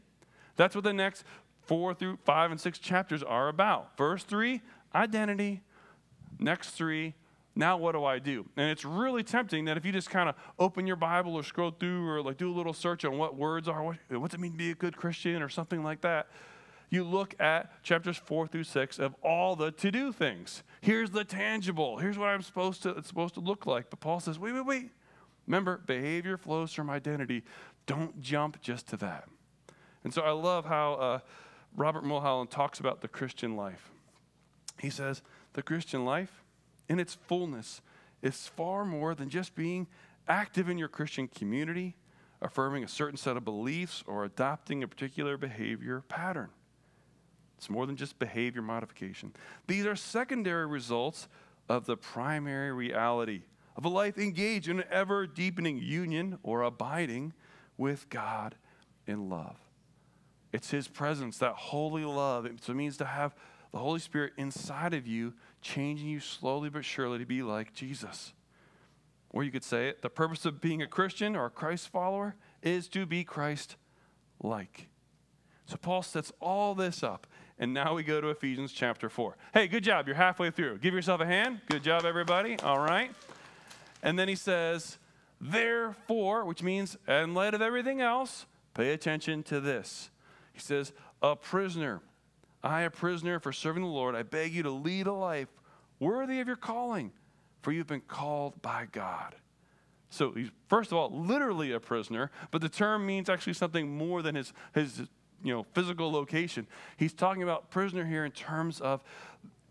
That's 0.57 0.75
what 0.75 0.85
the 0.85 0.95
next 0.95 1.23
four 1.61 1.93
through 1.93 2.17
five 2.25 2.51
and 2.51 2.59
six 2.59 2.79
chapters 2.79 3.23
are 3.23 3.49
about. 3.49 3.97
Verse 3.99 4.25
three, 4.25 4.63
identity. 4.95 5.61
Next 6.39 6.71
three, 6.71 7.15
now 7.55 7.77
what 7.77 7.93
do 7.93 8.05
I 8.05 8.19
do? 8.19 8.47
And 8.57 8.71
it's 8.71 8.87
really 8.87 9.23
tempting 9.23 9.67
that 9.67 9.77
if 9.77 9.85
you 9.85 9.93
just 9.93 10.09
kind 10.09 10.31
of 10.31 10.37
open 10.59 10.87
your 10.87 10.97
Bible 10.97 11.35
or 11.35 11.43
scroll 11.43 11.73
through 11.73 12.09
or 12.09 12.23
like 12.23 12.39
do 12.39 12.51
a 12.51 12.57
little 12.57 12.73
search 12.73 13.05
on 13.05 13.19
what 13.19 13.37
words 13.37 13.69
are, 13.69 13.83
what, 13.83 13.97
what's 14.11 14.33
it 14.33 14.41
mean 14.41 14.53
to 14.53 14.59
be 14.59 14.71
a 14.71 14.75
good 14.75 14.97
Christian 14.97 15.43
or 15.43 15.51
something 15.51 15.83
like 15.83 16.01
that, 16.01 16.29
you 16.91 17.05
look 17.05 17.39
at 17.41 17.83
chapters 17.83 18.17
four 18.17 18.47
through 18.47 18.65
six 18.65 18.99
of 18.99 19.15
all 19.23 19.57
the 19.57 19.71
to 19.73 19.91
do 19.91 20.13
things. 20.13 20.63
Here's 20.81 21.11
the 21.11 21.25
tangible. 21.25 21.99
Here's 21.99 22.17
what 22.17 22.29
I'm 22.29 22.43
supposed 22.43 22.83
to, 22.85 22.91
it's 22.91 23.09
supposed 23.09 23.35
to 23.35 23.41
look 23.41 23.67
like. 23.67 23.91
But 23.91 24.01
Paul 24.01 24.21
says, 24.21 24.39
wait, 24.39 24.53
wait, 24.53 24.67
wait. 24.67 24.91
Remember, 25.47 25.81
behavior 25.87 26.37
flows 26.37 26.73
from 26.73 26.91
identity. 26.91 27.43
Don't 27.87 28.21
jump 28.21 28.61
just 28.61 28.89
to 28.89 28.97
that. 28.99 29.29
And 30.05 30.13
so 30.15 30.23
I 30.23 30.31
love 30.31 30.67
how 30.67 30.95
uh, 30.95 31.19
Robert 31.77 32.05
Mulholland 32.05 32.51
talks 32.51 32.81
about 32.81 33.01
the 33.01 33.09
Christian 33.09 33.57
life. 33.57 33.91
He 34.79 34.91
says, 34.91 35.23
the 35.55 35.63
Christian 35.63 36.05
life 36.05 36.43
in 36.89 37.01
its 37.01 37.15
fullness 37.15 37.81
is 38.23 38.47
far 38.47 38.85
more 38.85 39.15
than 39.15 39.29
just 39.29 39.55
being 39.55 39.87
active 40.29 40.69
in 40.69 40.79
your 40.79 40.89
Christian 40.89 41.29
community, 41.29 41.97
affirming 42.41 42.85
a 42.85 42.89
certain 42.89 43.17
set 43.17 43.37
of 43.37 43.45
beliefs, 43.45 44.05
or 44.07 44.25
adopting 44.25 44.83
a 44.83 44.89
particular 44.89 45.37
behavior 45.37 46.03
pattern. 46.09 46.51
It's 47.59 47.69
more 47.69 47.87
than 47.87 47.97
just 47.97 48.19
behavior 48.21 48.63
modification. 48.63 49.33
These 49.67 49.85
are 49.85 49.97
secondary 49.97 50.67
results 50.67 51.29
of 51.69 51.87
the 51.87 51.97
primary 51.97 52.73
reality 52.73 53.43
of 53.77 53.85
a 53.85 53.89
life 53.89 54.17
engaged 54.17 54.69
in 54.69 54.79
an 54.79 54.87
ever 54.91 55.27
deepening 55.27 55.79
union 55.79 56.39
or 56.43 56.63
abiding 56.63 57.33
with 57.77 58.09
God 58.11 58.55
in 59.07 59.29
love. 59.29 59.57
It's 60.53 60.71
His 60.71 60.89
presence, 60.89 61.39
that 61.39 61.55
holy 61.55 62.05
love. 62.05 62.47
It 62.47 62.67
means 62.69 62.97
to 62.99 63.05
have 63.05 63.35
the 63.73 63.79
Holy 63.79 64.01
Spirit 64.01 64.33
inside 64.37 64.95
of 64.95 65.07
you, 65.07 65.35
changing 65.61 66.09
you 66.09 66.21
slowly 66.21 66.71
but 66.71 66.85
surely 66.85 67.19
to 67.19 67.27
be 67.27 67.43
like 67.43 67.75
Jesus. 67.75 68.33
Or 69.31 69.43
you 69.43 69.51
could 69.51 69.65
say 69.65 69.89
it 69.89 70.01
the 70.01 70.09
purpose 70.09 70.45
of 70.47 70.61
being 70.61 70.81
a 70.81 70.87
Christian 70.87 71.37
or 71.37 71.47
a 71.47 71.51
Christ 71.51 71.89
follower 71.89 72.37
is 72.63 72.89
to 72.89 73.05
be 73.05 73.25
Christ 73.25 73.77
like. 74.43 74.89
So 75.67 75.77
Paul 75.77 76.03
sets 76.03 76.33
all 76.41 76.75
this 76.75 77.03
up. 77.03 77.27
And 77.59 77.75
now 77.75 77.95
we 77.95 78.03
go 78.03 78.21
to 78.21 78.29
Ephesians 78.29 78.73
chapter 78.73 79.09
4. 79.09 79.37
Hey, 79.53 79.67
good 79.67 79.83
job. 79.83 80.07
You're 80.07 80.17
halfway 80.17 80.51
through. 80.51 80.79
Give 80.79 80.95
yourself 80.95 81.21
a 81.21 81.27
hand. 81.27 81.61
Good 81.69 81.83
job, 81.83 82.05
everybody. 82.05 82.59
All 82.61 82.79
right. 82.79 83.11
And 84.03 84.19
then 84.19 84.29
he 84.29 84.37
says, 84.37 84.99
Therefore, 85.41 86.45
which 86.45 86.63
means, 86.63 86.97
in 87.09 87.35
light 87.35 87.55
of 87.55 87.63
everything 87.63 88.01
else, 88.01 88.47
pay 88.75 88.93
attention 88.93 89.43
to 89.45 89.61
this. 89.61 90.11
He 90.53 90.61
says, 90.61 90.93
A 91.21 91.35
prisoner 91.35 92.03
I, 92.63 92.83
a 92.83 92.91
prisoner 92.91 93.39
for 93.39 93.53
serving 93.53 93.83
the 93.83 93.89
Lord, 93.89 94.15
I 94.15 94.23
beg 94.23 94.53
you 94.53 94.63
to 94.65 94.71
lead 94.71 95.07
a 95.07 95.13
life 95.13 95.49
worthy 96.01 96.41
of 96.41 96.47
your 96.47 96.57
calling, 96.57 97.13
for 97.63 97.73
you've 97.73 97.87
been 97.87 98.01
called 98.01 98.61
by 98.63 98.87
God. 98.91 99.37
So 100.11 100.33
he's, 100.33 100.51
first 100.69 100.91
of 100.91 100.99
all, 100.99 101.11
literally 101.11 101.73
a 101.73 101.81
prisoner, 101.81 102.31
but 102.51 102.61
the 102.61 102.69
term 102.69 103.07
means 103.07 103.29
actually 103.29 103.53
something 103.53 103.97
more 103.97 104.23
than 104.23 104.35
his, 104.35 104.53
his 104.75 105.03
you 105.43 105.53
know, 105.53 105.67
physical 105.73 106.11
location. 106.11 106.67
He's 106.97 107.13
talking 107.13 107.43
about 107.43 107.71
prisoner 107.71 108.05
here 108.05 108.25
in 108.25 108.33
terms 108.33 108.81
of 108.81 109.03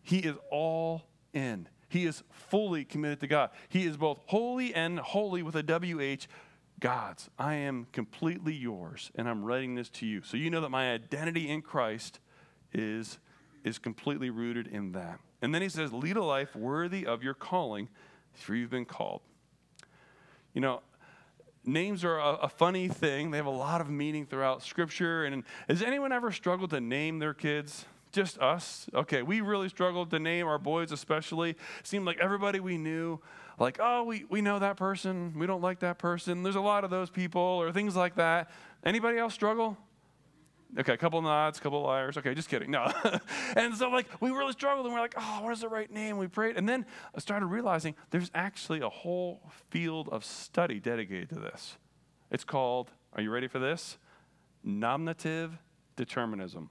he 0.01 0.19
is 0.19 0.35
all 0.49 1.03
in. 1.33 1.67
He 1.89 2.05
is 2.05 2.23
fully 2.29 2.85
committed 2.85 3.19
to 3.21 3.27
God. 3.27 3.49
He 3.69 3.85
is 3.85 3.97
both 3.97 4.19
holy 4.25 4.73
and 4.73 4.99
holy 4.99 5.43
with 5.43 5.55
a 5.55 5.63
WH, 5.63 6.27
God's. 6.79 7.29
I 7.39 7.55
am 7.55 7.87
completely 7.91 8.53
yours, 8.53 9.11
and 9.15 9.27
I'm 9.27 9.43
writing 9.43 9.75
this 9.75 9.89
to 9.91 10.05
you. 10.05 10.21
So 10.23 10.37
you 10.37 10.49
know 10.49 10.61
that 10.61 10.69
my 10.69 10.91
identity 10.91 11.49
in 11.49 11.61
Christ 11.61 12.19
is, 12.73 13.19
is 13.63 13.79
completely 13.79 14.29
rooted 14.29 14.67
in 14.67 14.91
that. 14.93 15.19
And 15.41 15.53
then 15.53 15.61
he 15.61 15.69
says, 15.69 15.93
lead 15.93 16.17
a 16.17 16.23
life 16.23 16.55
worthy 16.55 17.05
of 17.05 17.23
your 17.23 17.33
calling, 17.33 17.89
for 18.33 18.55
you've 18.55 18.69
been 18.69 18.85
called. 18.85 19.21
You 20.53 20.61
know, 20.61 20.81
names 21.67 22.03
are 22.03 22.17
a, 22.17 22.33
a, 22.43 22.49
funny 22.49 22.87
thing. 22.87 23.31
They 23.31 23.37
have 23.37 23.45
a 23.45 23.49
lot 23.49 23.81
of 23.81 23.89
meaning 23.89 24.25
throughout 24.25 24.63
Scripture. 24.63 25.25
And 25.25 25.43
has 25.67 25.81
anyone 25.81 26.11
ever 26.11 26.31
struggled 26.31 26.69
to 26.71 26.81
name 26.81 27.19
their 27.19 27.33
kids? 27.33 27.85
Just 28.11 28.39
us? 28.39 28.87
Okay, 28.93 29.21
we 29.21 29.41
really 29.41 29.69
struggled 29.69 30.09
to 30.11 30.19
name 30.19 30.47
our 30.47 30.57
boys, 30.57 30.91
especially. 30.91 31.55
Seemed 31.83 32.05
like 32.05 32.19
everybody 32.19 32.59
we 32.59 32.77
knew, 32.77 33.19
like, 33.59 33.77
oh, 33.81 34.03
we, 34.03 34.23
we 34.29 34.41
know 34.41 34.59
that 34.59 34.77
person. 34.77 35.33
We 35.37 35.45
don't 35.45 35.61
like 35.61 35.79
that 35.79 35.99
person. 35.99 36.41
There's 36.41 36.55
a 36.55 36.61
lot 36.61 36.83
of 36.83 36.89
those 36.89 37.09
people, 37.09 37.41
or 37.41 37.71
things 37.71 37.95
like 37.95 38.15
that. 38.15 38.49
Anybody 38.83 39.17
else 39.17 39.33
struggle? 39.33 39.77
Okay, 40.77 40.93
a 40.93 40.97
couple 40.97 41.19
nods, 41.21 41.57
a 41.57 41.61
couple 41.61 41.81
liars. 41.81 42.17
Okay, 42.17 42.35
just 42.35 42.49
kidding. 42.49 42.69
No. 42.69 42.91
and 43.55 43.75
so, 43.75 43.89
like, 43.89 44.05
we 44.21 44.29
really 44.29 44.51
struggled 44.51 44.85
and 44.85 44.93
we're 44.93 45.01
like, 45.01 45.15
oh, 45.17 45.39
what 45.41 45.51
is 45.51 45.61
the 45.61 45.69
right 45.69 45.91
name? 45.91 46.17
We 46.17 46.27
prayed. 46.27 46.55
And 46.55 46.69
then 46.69 46.85
I 47.15 47.19
started 47.19 47.47
realizing 47.47 47.95
there's 48.11 48.29
actually 48.35 48.81
a 48.81 48.89
whole 48.89 49.41
field 49.71 50.07
of 50.09 50.23
study 50.23 50.79
dedicated 50.79 51.29
to 51.29 51.35
this. 51.35 51.77
It's 52.29 52.43
called, 52.43 52.91
are 53.13 53.21
you 53.21 53.31
ready 53.31 53.47
for 53.47 53.57
this? 53.57 53.97
Nominative 54.63 55.57
determinism. 55.95 56.69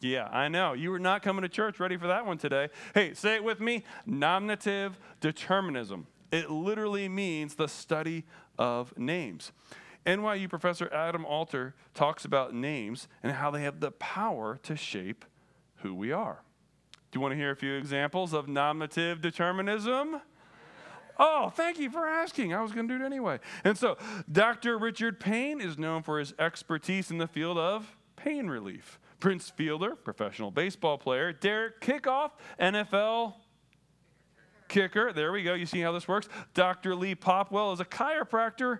Yeah, 0.00 0.28
I 0.28 0.48
know. 0.48 0.72
You 0.72 0.90
were 0.90 0.98
not 0.98 1.22
coming 1.22 1.42
to 1.42 1.48
church 1.48 1.78
ready 1.80 1.96
for 1.96 2.06
that 2.08 2.26
one 2.26 2.38
today. 2.38 2.68
Hey, 2.94 3.14
say 3.14 3.36
it 3.36 3.44
with 3.44 3.60
me 3.60 3.84
nominative 4.06 4.98
determinism. 5.20 6.06
It 6.30 6.50
literally 6.50 7.08
means 7.08 7.54
the 7.54 7.68
study 7.68 8.24
of 8.58 8.96
names. 8.96 9.52
NYU 10.06 10.48
professor 10.48 10.92
Adam 10.92 11.24
Alter 11.24 11.74
talks 11.94 12.24
about 12.24 12.54
names 12.54 13.08
and 13.22 13.32
how 13.32 13.50
they 13.50 13.62
have 13.62 13.80
the 13.80 13.90
power 13.92 14.58
to 14.62 14.76
shape 14.76 15.24
who 15.76 15.94
we 15.94 16.12
are. 16.12 16.42
Do 17.10 17.16
you 17.18 17.20
want 17.20 17.32
to 17.32 17.36
hear 17.36 17.50
a 17.50 17.56
few 17.56 17.74
examples 17.74 18.32
of 18.32 18.48
nominative 18.48 19.20
determinism? 19.20 20.20
Oh, 21.18 21.50
thank 21.50 21.78
you 21.78 21.90
for 21.90 22.06
asking. 22.06 22.54
I 22.54 22.62
was 22.62 22.72
going 22.72 22.88
to 22.88 22.98
do 22.98 23.04
it 23.04 23.06
anyway. 23.06 23.40
And 23.62 23.76
so, 23.76 23.98
Dr. 24.30 24.78
Richard 24.78 25.20
Payne 25.20 25.60
is 25.60 25.76
known 25.76 26.02
for 26.02 26.18
his 26.18 26.32
expertise 26.38 27.10
in 27.10 27.18
the 27.18 27.26
field 27.26 27.58
of 27.58 27.96
pain 28.16 28.46
relief. 28.46 28.98
Prince 29.18 29.50
Fielder, 29.50 29.96
professional 29.96 30.50
baseball 30.50 30.96
player. 30.96 31.32
Derek 31.32 31.80
Kickoff, 31.82 32.30
NFL 32.58 33.34
kicker. 34.68 35.12
There 35.12 35.32
we 35.32 35.42
go. 35.42 35.52
You 35.52 35.66
see 35.66 35.80
how 35.80 35.92
this 35.92 36.08
works? 36.08 36.28
Dr. 36.54 36.94
Lee 36.94 37.14
Popwell 37.14 37.74
is 37.74 37.80
a 37.80 37.84
chiropractor 37.84 38.78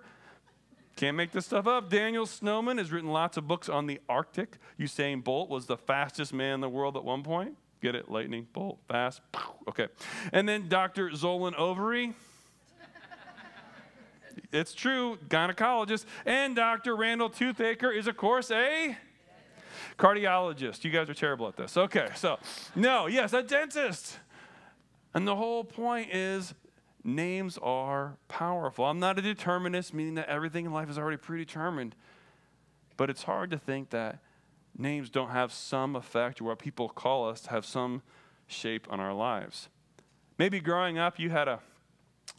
can't 1.01 1.17
make 1.17 1.33
this 1.33 1.47
stuff 1.47 1.67
up. 1.67 1.89
Daniel 1.89 2.27
Snowman 2.27 2.77
has 2.77 2.93
written 2.93 3.09
lots 3.09 3.39
of 3.39 3.49
books 3.49 3.71
on 3.71 3.87
the 3.87 3.99
Arctic. 4.07 4.59
Usain 4.79 5.25
Bolt 5.25 5.49
was 5.49 5.65
the 5.65 5.79
fastest 5.79 6.35
man 6.35 6.57
in 6.57 6.61
the 6.61 6.69
world 6.69 6.95
at 6.95 7.05
one 7.05 7.23
point. 7.23 7.57
Get 7.81 7.95
it? 7.95 8.11
Lightning, 8.11 8.47
bolt, 8.53 8.81
fast. 8.87 9.23
Okay. 9.67 9.89
And 10.31 10.47
then 10.47 10.69
Dr. 10.69 11.09
Zolan 11.09 11.55
Ovary. 11.55 12.13
it's 14.53 14.75
true, 14.75 15.17
gynecologist. 15.29 16.05
And 16.27 16.55
Dr. 16.55 16.95
Randall 16.95 17.31
Toothaker 17.31 17.97
is, 17.97 18.07
of 18.07 18.19
course, 18.19 18.51
a 18.51 18.95
cardiologist. 19.99 20.85
You 20.85 20.91
guys 20.91 21.09
are 21.09 21.15
terrible 21.15 21.49
at 21.49 21.57
this. 21.57 21.79
Okay, 21.79 22.09
so, 22.15 22.39
no, 22.75 23.07
yes, 23.07 23.33
a 23.33 23.43
dentist. 23.43 24.19
And 25.15 25.27
the 25.27 25.37
whole 25.37 25.65
point 25.65 26.11
is 26.13 26.53
Names 27.03 27.59
are 27.63 28.17
powerful. 28.29 28.85
I'm 28.85 28.99
not 28.99 29.19
a 29.19 29.23
determinist, 29.23 29.95
meaning 29.95 30.15
that 30.15 30.29
everything 30.29 30.67
in 30.67 30.73
life 30.73 30.91
is 30.91 30.99
already 30.99 31.17
predetermined. 31.17 31.95
But 32.97 33.09
it's 33.09 33.23
hard 33.23 33.51
to 33.53 33.59
think 33.59 33.91
that 33.91 34.19
names 34.77 35.09
don't 35.09 35.31
have 35.31 35.53
some 35.53 35.97
effect, 35.97 36.41
or 36.41 36.45
what 36.45 36.59
people 36.59 36.89
call 36.89 37.29
us 37.29 37.47
have 37.47 37.65
some 37.65 38.03
shape 38.47 38.87
on 38.91 39.01
our 39.01 39.15
lives. 39.15 39.69
Maybe 40.39 40.61
growing 40.61 40.99
up, 40.99 41.19
you 41.19 41.31
had 41.31 41.49
a 41.49 41.61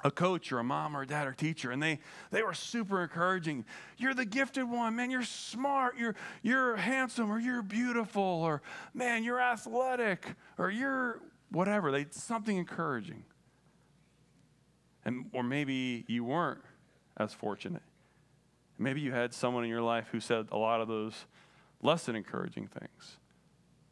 a 0.03 0.11
coach 0.11 0.51
or 0.51 0.59
a 0.59 0.63
mom 0.63 0.95
or 0.95 1.03
a 1.03 1.07
dad 1.07 1.27
or 1.27 1.33
teacher 1.33 1.71
and 1.71 1.81
they 1.81 1.99
they 2.31 2.41
were 2.41 2.53
super 2.53 3.03
encouraging 3.03 3.65
you're 3.97 4.13
the 4.13 4.25
gifted 4.25 4.67
one 4.67 4.95
man 4.95 5.11
you're 5.11 5.23
smart 5.23 5.95
you're 5.97 6.15
you're 6.41 6.75
handsome 6.75 7.31
or 7.31 7.39
you're 7.39 7.61
beautiful 7.61 8.23
or 8.23 8.61
man 8.93 9.23
you're 9.23 9.41
athletic 9.41 10.25
or 10.57 10.71
you're 10.71 11.19
whatever 11.51 11.91
they 11.91 12.05
something 12.09 12.57
encouraging 12.57 13.23
and, 15.05 15.25
or 15.33 15.43
maybe 15.43 16.05
you 16.07 16.23
weren't 16.23 16.61
as 17.17 17.33
fortunate. 17.33 17.81
Maybe 18.77 19.01
you 19.01 19.11
had 19.11 19.33
someone 19.33 19.63
in 19.63 19.69
your 19.69 19.81
life 19.81 20.07
who 20.11 20.19
said 20.19 20.47
a 20.51 20.57
lot 20.57 20.81
of 20.81 20.87
those 20.87 21.25
less 21.81 22.05
than 22.05 22.15
encouraging 22.15 22.67
things. 22.67 23.17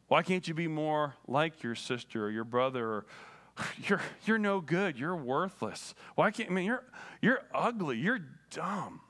Why 0.08 0.22
can't 0.22 0.46
you 0.48 0.54
be 0.54 0.66
more 0.66 1.14
like 1.28 1.62
your 1.62 1.74
sister 1.74 2.24
or 2.24 2.30
your 2.30 2.44
brother 2.44 2.84
or 2.84 3.06
you're, 3.88 4.00
you're 4.24 4.38
no 4.38 4.60
good. 4.60 4.98
You're 4.98 5.16
worthless. 5.16 5.94
Why 6.14 6.30
can't, 6.30 6.50
I 6.50 6.52
mean, 6.52 6.64
you're, 6.64 6.84
you're 7.20 7.42
ugly. 7.54 7.98
You're 7.98 8.20
dumb. 8.50 9.00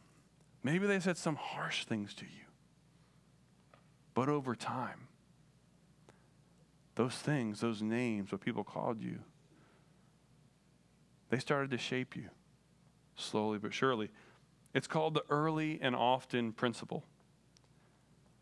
Maybe 0.62 0.86
they 0.86 1.00
said 1.00 1.16
some 1.16 1.36
harsh 1.36 1.84
things 1.84 2.14
to 2.14 2.24
you. 2.24 2.44
But 4.12 4.28
over 4.28 4.54
time, 4.54 5.08
those 6.96 7.14
things, 7.14 7.60
those 7.60 7.80
names, 7.80 8.32
what 8.32 8.42
people 8.42 8.64
called 8.64 9.00
you, 9.00 9.20
they 11.30 11.38
started 11.38 11.70
to 11.70 11.78
shape 11.78 12.16
you 12.16 12.28
slowly 13.16 13.58
but 13.58 13.72
surely. 13.72 14.10
It's 14.74 14.86
called 14.86 15.14
the 15.14 15.24
early 15.30 15.78
and 15.82 15.96
often 15.96 16.52
principle. 16.52 17.04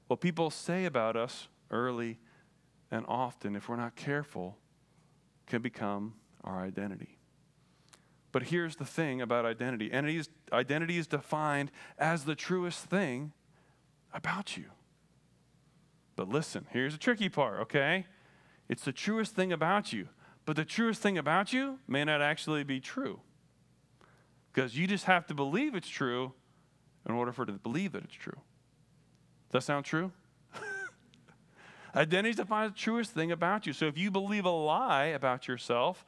What 0.08 0.20
people 0.20 0.50
say 0.50 0.84
about 0.84 1.16
us 1.16 1.48
early 1.70 2.18
and 2.90 3.04
often, 3.06 3.56
if 3.56 3.68
we're 3.68 3.76
not 3.76 3.96
careful, 3.96 4.56
can 5.46 5.62
become 5.62 6.14
our 6.44 6.60
identity. 6.62 7.18
But 8.32 8.44
here's 8.44 8.76
the 8.76 8.84
thing 8.84 9.20
about 9.20 9.44
identity 9.46 9.86
identity 9.86 10.18
is, 10.18 10.28
identity 10.52 10.98
is 10.98 11.06
defined 11.06 11.70
as 11.98 12.24
the 12.24 12.34
truest 12.34 12.84
thing 12.84 13.32
about 14.12 14.56
you. 14.56 14.66
But 16.16 16.28
listen, 16.28 16.66
here's 16.70 16.92
the 16.92 16.98
tricky 16.98 17.28
part, 17.28 17.60
okay? 17.60 18.06
It's 18.68 18.84
the 18.84 18.92
truest 18.92 19.34
thing 19.34 19.52
about 19.52 19.92
you. 19.92 20.08
But 20.48 20.56
the 20.56 20.64
truest 20.64 21.02
thing 21.02 21.18
about 21.18 21.52
you 21.52 21.78
may 21.86 22.04
not 22.04 22.22
actually 22.22 22.64
be 22.64 22.80
true. 22.80 23.20
Because 24.50 24.74
you 24.74 24.86
just 24.86 25.04
have 25.04 25.26
to 25.26 25.34
believe 25.34 25.74
it's 25.74 25.90
true 25.90 26.32
in 27.06 27.14
order 27.14 27.32
for 27.32 27.42
it 27.42 27.48
to 27.48 27.52
believe 27.52 27.92
that 27.92 28.02
it's 28.02 28.14
true. 28.14 28.32
Does 28.32 29.52
that 29.52 29.62
sound 29.64 29.84
true? 29.84 30.10
Identity 31.94 32.34
defines 32.34 32.72
the 32.72 32.78
truest 32.78 33.10
thing 33.10 33.30
about 33.30 33.66
you. 33.66 33.74
So 33.74 33.88
if 33.88 33.98
you 33.98 34.10
believe 34.10 34.46
a 34.46 34.50
lie 34.50 35.08
about 35.08 35.48
yourself, 35.48 36.06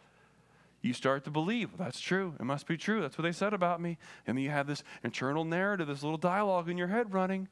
you 0.80 0.94
start 0.94 1.24
to 1.24 1.30
believe 1.30 1.76
that's 1.76 2.00
true. 2.00 2.32
It 2.40 2.44
must 2.44 2.66
be 2.66 2.78
true. 2.78 3.02
That's 3.02 3.18
what 3.18 3.24
they 3.24 3.32
said 3.32 3.52
about 3.52 3.82
me. 3.82 3.98
And 4.26 4.38
then 4.38 4.42
you 4.42 4.48
have 4.48 4.66
this 4.66 4.82
internal 5.04 5.44
narrative, 5.44 5.88
this 5.88 6.02
little 6.02 6.16
dialogue 6.16 6.70
in 6.70 6.78
your 6.78 6.88
head 6.88 7.12
running. 7.12 7.46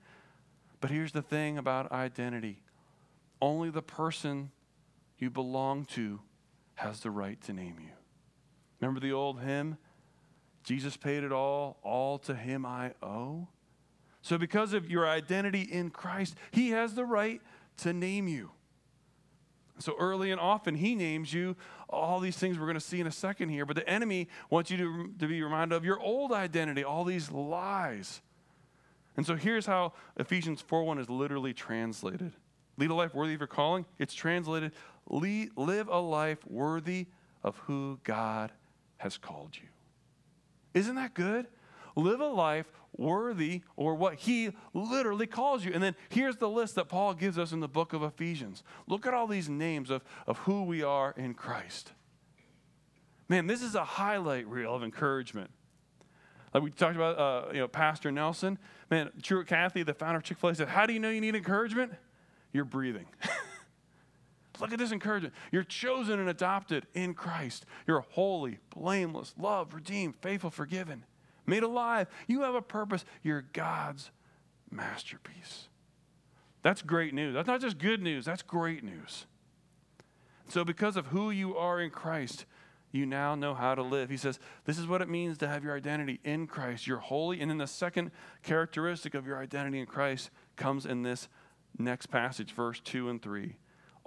But 0.80 0.90
here's 0.90 1.12
the 1.12 1.20
thing 1.20 1.58
about 1.58 1.92
identity 1.92 2.62
only 3.42 3.68
the 3.68 3.82
person 3.82 4.52
you 5.18 5.28
belong 5.28 5.84
to 5.84 6.20
has 6.78 7.00
the 7.00 7.10
right 7.10 7.40
to 7.42 7.52
name 7.52 7.76
you. 7.80 7.90
Remember 8.80 9.00
the 9.00 9.12
old 9.12 9.40
hymn? 9.40 9.78
Jesus 10.64 10.96
paid 10.96 11.24
it 11.24 11.32
all, 11.32 11.78
all 11.82 12.18
to 12.20 12.34
him 12.34 12.64
I 12.64 12.92
owe. 13.02 13.48
So, 14.22 14.36
because 14.38 14.72
of 14.72 14.90
your 14.90 15.06
identity 15.08 15.62
in 15.62 15.90
Christ, 15.90 16.34
he 16.50 16.70
has 16.70 16.94
the 16.94 17.04
right 17.04 17.40
to 17.78 17.92
name 17.92 18.28
you. 18.28 18.50
So 19.78 19.94
early 19.98 20.30
and 20.30 20.40
often, 20.40 20.74
he 20.74 20.94
names 20.94 21.32
you 21.32 21.56
all 21.88 22.20
these 22.20 22.36
things 22.36 22.58
we're 22.58 22.66
going 22.66 22.74
to 22.74 22.80
see 22.80 23.00
in 23.00 23.06
a 23.06 23.12
second 23.12 23.48
here. 23.48 23.64
But 23.64 23.76
the 23.76 23.88
enemy 23.88 24.28
wants 24.50 24.70
you 24.70 24.76
to, 24.78 25.10
to 25.20 25.28
be 25.28 25.42
reminded 25.42 25.74
of 25.74 25.84
your 25.84 26.00
old 26.00 26.32
identity, 26.32 26.84
all 26.84 27.04
these 27.04 27.30
lies. 27.30 28.20
And 29.16 29.24
so 29.24 29.36
here's 29.36 29.66
how 29.66 29.94
Ephesians 30.16 30.60
4 30.60 30.84
1 30.84 30.98
is 30.98 31.08
literally 31.08 31.54
translated. 31.54 32.32
Lead 32.76 32.90
a 32.90 32.94
life 32.94 33.14
worthy 33.14 33.34
of 33.34 33.40
your 33.40 33.48
calling. 33.48 33.84
It's 33.98 34.14
translated, 34.14 34.72
live 35.08 35.88
a 35.88 35.98
life 35.98 36.38
worthy 36.46 37.06
of 37.42 37.56
who 37.58 37.98
God 38.04 38.52
has 38.98 39.16
called 39.16 39.56
you. 39.56 39.68
Isn't 40.74 40.96
that 40.96 41.14
good? 41.14 41.46
Live 41.96 42.20
a 42.20 42.26
life 42.26 42.66
worthy 42.96 43.62
or 43.76 43.94
what 43.94 44.14
he 44.14 44.50
literally 44.74 45.26
calls 45.26 45.64
you. 45.64 45.72
And 45.72 45.82
then 45.82 45.94
here's 46.10 46.36
the 46.36 46.48
list 46.48 46.74
that 46.74 46.88
Paul 46.88 47.14
gives 47.14 47.38
us 47.38 47.52
in 47.52 47.60
the 47.60 47.68
book 47.68 47.92
of 47.92 48.02
Ephesians. 48.02 48.62
Look 48.86 49.06
at 49.06 49.14
all 49.14 49.26
these 49.26 49.48
names 49.48 49.90
of, 49.90 50.02
of 50.26 50.38
who 50.38 50.64
we 50.64 50.82
are 50.82 51.14
in 51.16 51.34
Christ. 51.34 51.92
Man, 53.28 53.46
this 53.46 53.62
is 53.62 53.74
a 53.74 53.84
highlight 53.84 54.46
reel 54.46 54.74
of 54.74 54.82
encouragement. 54.82 55.50
Like 56.54 56.62
we 56.62 56.70
talked 56.70 56.96
about, 56.96 57.18
uh, 57.18 57.52
you 57.52 57.58
know, 57.58 57.68
Pastor 57.68 58.10
Nelson. 58.10 58.58
Man, 58.90 59.10
Truett 59.22 59.46
Cathy, 59.46 59.82
the 59.82 59.92
founder 59.92 60.18
of 60.18 60.24
Chick 60.24 60.38
fil 60.38 60.50
A, 60.50 60.54
said, 60.54 60.68
How 60.68 60.86
do 60.86 60.92
you 60.92 60.98
know 60.98 61.10
you 61.10 61.20
need 61.20 61.34
encouragement? 61.34 61.92
You're 62.52 62.64
breathing. 62.64 63.06
Look 64.60 64.72
at 64.72 64.78
this 64.78 64.92
encouragement. 64.92 65.34
You're 65.52 65.64
chosen 65.64 66.18
and 66.18 66.28
adopted 66.28 66.86
in 66.94 67.14
Christ. 67.14 67.64
You're 67.86 68.00
holy, 68.00 68.58
blameless, 68.70 69.34
loved, 69.38 69.74
redeemed, 69.74 70.14
faithful, 70.20 70.50
forgiven 70.50 71.04
made 71.48 71.62
alive. 71.62 72.06
You 72.28 72.42
have 72.42 72.54
a 72.54 72.62
purpose. 72.62 73.04
You're 73.22 73.42
God's 73.52 74.10
masterpiece. 74.70 75.68
That's 76.62 76.82
great 76.82 77.14
news. 77.14 77.34
That's 77.34 77.48
not 77.48 77.60
just 77.60 77.78
good 77.78 78.02
news, 78.02 78.24
that's 78.26 78.42
great 78.42 78.84
news. 78.84 79.26
So, 80.48 80.64
because 80.64 80.96
of 80.96 81.08
who 81.08 81.30
you 81.30 81.56
are 81.56 81.80
in 81.80 81.90
Christ, 81.90 82.46
you 82.90 83.04
now 83.04 83.34
know 83.34 83.54
how 83.54 83.74
to 83.74 83.82
live. 83.82 84.08
He 84.08 84.16
says, 84.16 84.38
This 84.64 84.78
is 84.78 84.86
what 84.86 85.02
it 85.02 85.08
means 85.08 85.36
to 85.38 85.48
have 85.48 85.62
your 85.62 85.76
identity 85.76 86.20
in 86.24 86.46
Christ. 86.46 86.86
You're 86.86 86.98
holy. 86.98 87.40
And 87.40 87.50
then 87.50 87.58
the 87.58 87.66
second 87.66 88.10
characteristic 88.42 89.14
of 89.14 89.26
your 89.26 89.38
identity 89.38 89.78
in 89.80 89.86
Christ 89.86 90.30
comes 90.56 90.86
in 90.86 91.02
this 91.02 91.28
next 91.78 92.06
passage, 92.06 92.52
verse 92.52 92.80
2 92.80 93.10
and 93.10 93.20
3. 93.20 93.56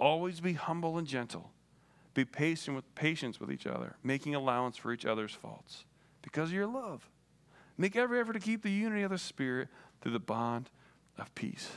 Always 0.02 0.40
be 0.40 0.54
humble 0.54 0.98
and 0.98 1.06
gentle. 1.06 1.52
Be 2.12 2.24
patient 2.24 2.74
with 2.74 2.92
patience 2.96 3.38
with 3.38 3.52
each 3.52 3.68
other, 3.68 3.94
making 4.02 4.34
allowance 4.34 4.76
for 4.76 4.92
each 4.92 5.06
other's 5.06 5.30
faults 5.32 5.84
because 6.22 6.48
of 6.48 6.54
your 6.56 6.66
love. 6.66 7.08
Make 7.78 7.94
every 7.94 8.18
effort 8.18 8.32
to 8.32 8.40
keep 8.40 8.64
the 8.64 8.70
unity 8.72 9.02
of 9.02 9.12
the 9.12 9.18
Spirit 9.18 9.68
through 10.00 10.10
the 10.10 10.18
bond 10.18 10.70
of 11.18 11.32
peace. 11.36 11.70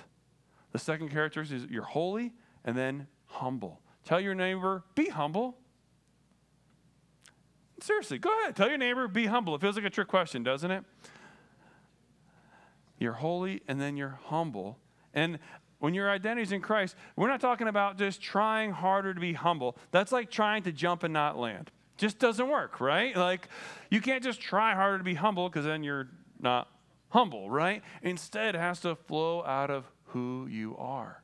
The 0.72 0.80
second 0.80 1.10
characteristic 1.10 1.58
is 1.58 1.66
you're 1.70 1.84
holy 1.84 2.34
and 2.64 2.76
then 2.76 3.06
humble. 3.28 3.80
Tell 4.04 4.20
your 4.20 4.34
neighbor, 4.34 4.84
be 4.96 5.10
humble. 5.10 5.60
Seriously, 7.80 8.18
go 8.18 8.32
ahead. 8.42 8.56
Tell 8.56 8.70
your 8.70 8.80
neighbor, 8.80 9.08
be 9.08 9.28
humble. 9.28 9.54
It 9.54 9.62
feels 9.62 9.76
like 9.76 9.86
a 9.86 9.92
trick 9.92 10.08
question, 10.08 10.42
doesn't 10.42 10.72
it? 10.72 10.84
You're 12.98 13.14
holy 13.14 13.62
and 13.68 13.80
then 13.80 13.96
you're 13.96 14.18
humble. 14.24 14.80
And 15.14 15.38
when 15.80 15.94
your 15.94 16.10
identity 16.10 16.44
is 16.44 16.52
in 16.52 16.62
Christ, 16.62 16.96
we're 17.16 17.28
not 17.28 17.42
talking 17.42 17.68
about 17.68 17.98
just 17.98 18.22
trying 18.22 18.72
harder 18.72 19.14
to 19.14 19.20
be 19.20 19.34
humble. 19.34 19.78
That's 19.92 20.12
like 20.12 20.32
trying 20.32 20.64
to 20.64 20.72
jump 20.72 21.04
and 21.04 21.14
not 21.14 21.38
land. 21.38 21.72
Just 21.98 22.20
doesn't 22.20 22.48
work, 22.48 22.82
right? 22.82 23.16
Like, 23.16 23.48
you 23.90 24.02
can't 24.02 24.24
just 24.24 24.42
try 24.42 24.74
harder 24.74 24.98
to 24.98 25.04
be 25.04 25.14
humble 25.14 25.48
because 25.48 25.66
then 25.66 25.84
you're 25.84 26.10
not 26.40 26.70
humble, 27.10 27.50
right? 27.50 27.82
Instead, 28.02 28.56
it 28.56 28.60
has 28.60 28.82
to 28.82 28.96
flow 28.96 29.44
out 29.44 29.70
of 29.70 29.86
who 30.08 30.48
you 30.50 30.76
are. 30.78 31.22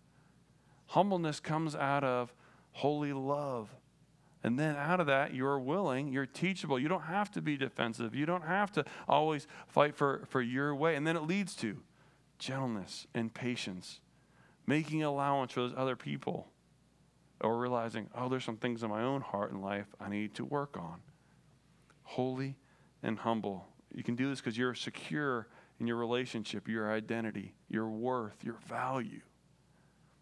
Humbleness 0.87 1.39
comes 1.39 1.75
out 1.75 2.03
of 2.03 2.33
holy 2.73 3.13
love. 3.13 3.69
And 4.43 4.57
then 4.57 4.75
out 4.75 4.99
of 4.99 5.07
that, 5.07 5.33
you're 5.33 5.59
willing, 5.59 6.11
you're 6.11 6.25
teachable. 6.25 6.79
You 6.79 6.87
don't 6.87 7.03
have 7.03 7.29
to 7.31 7.41
be 7.41 7.57
defensive. 7.57 8.15
You 8.15 8.25
don't 8.25 8.43
have 8.43 8.71
to 8.73 8.85
always 9.07 9.47
fight 9.67 9.95
for, 9.95 10.23
for 10.29 10.41
your 10.41 10.73
way. 10.73 10.95
And 10.95 11.05
then 11.05 11.15
it 11.15 11.23
leads 11.23 11.55
to 11.57 11.77
gentleness 12.39 13.05
and 13.13 13.33
patience, 13.33 13.99
making 14.71 15.03
allowance 15.03 15.51
for 15.51 15.59
those 15.59 15.73
other 15.75 15.97
people 15.97 16.47
or 17.41 17.59
realizing, 17.59 18.07
oh, 18.15 18.29
there's 18.29 18.45
some 18.45 18.55
things 18.55 18.83
in 18.83 18.89
my 18.89 19.03
own 19.03 19.19
heart 19.19 19.51
and 19.51 19.61
life 19.61 19.87
I 19.99 20.07
need 20.07 20.33
to 20.35 20.45
work 20.45 20.77
on. 20.77 21.01
Holy 22.03 22.55
and 23.03 23.19
humble. 23.19 23.67
You 23.93 24.01
can 24.01 24.15
do 24.15 24.29
this 24.29 24.39
because 24.39 24.57
you're 24.57 24.73
secure 24.73 25.49
in 25.81 25.87
your 25.87 25.97
relationship, 25.97 26.69
your 26.69 26.89
identity, 26.89 27.53
your 27.67 27.89
worth, 27.89 28.45
your 28.45 28.59
value. 28.69 29.19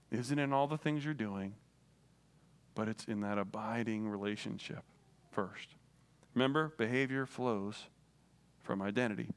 Isn't 0.10 0.40
in 0.40 0.52
all 0.52 0.66
the 0.66 0.80
things 0.80 1.06
you're 1.06 1.14
doing, 1.14 1.54
but 2.74 2.88
it's 2.88 3.06
in 3.06 3.22
that 3.22 3.38
abiding 3.38 4.10
relationship 4.10 4.82
first. 5.30 5.76
Remember, 6.34 6.74
behavior 6.76 7.28
flows 7.28 7.84
from 8.64 8.82
identity. 8.82 9.30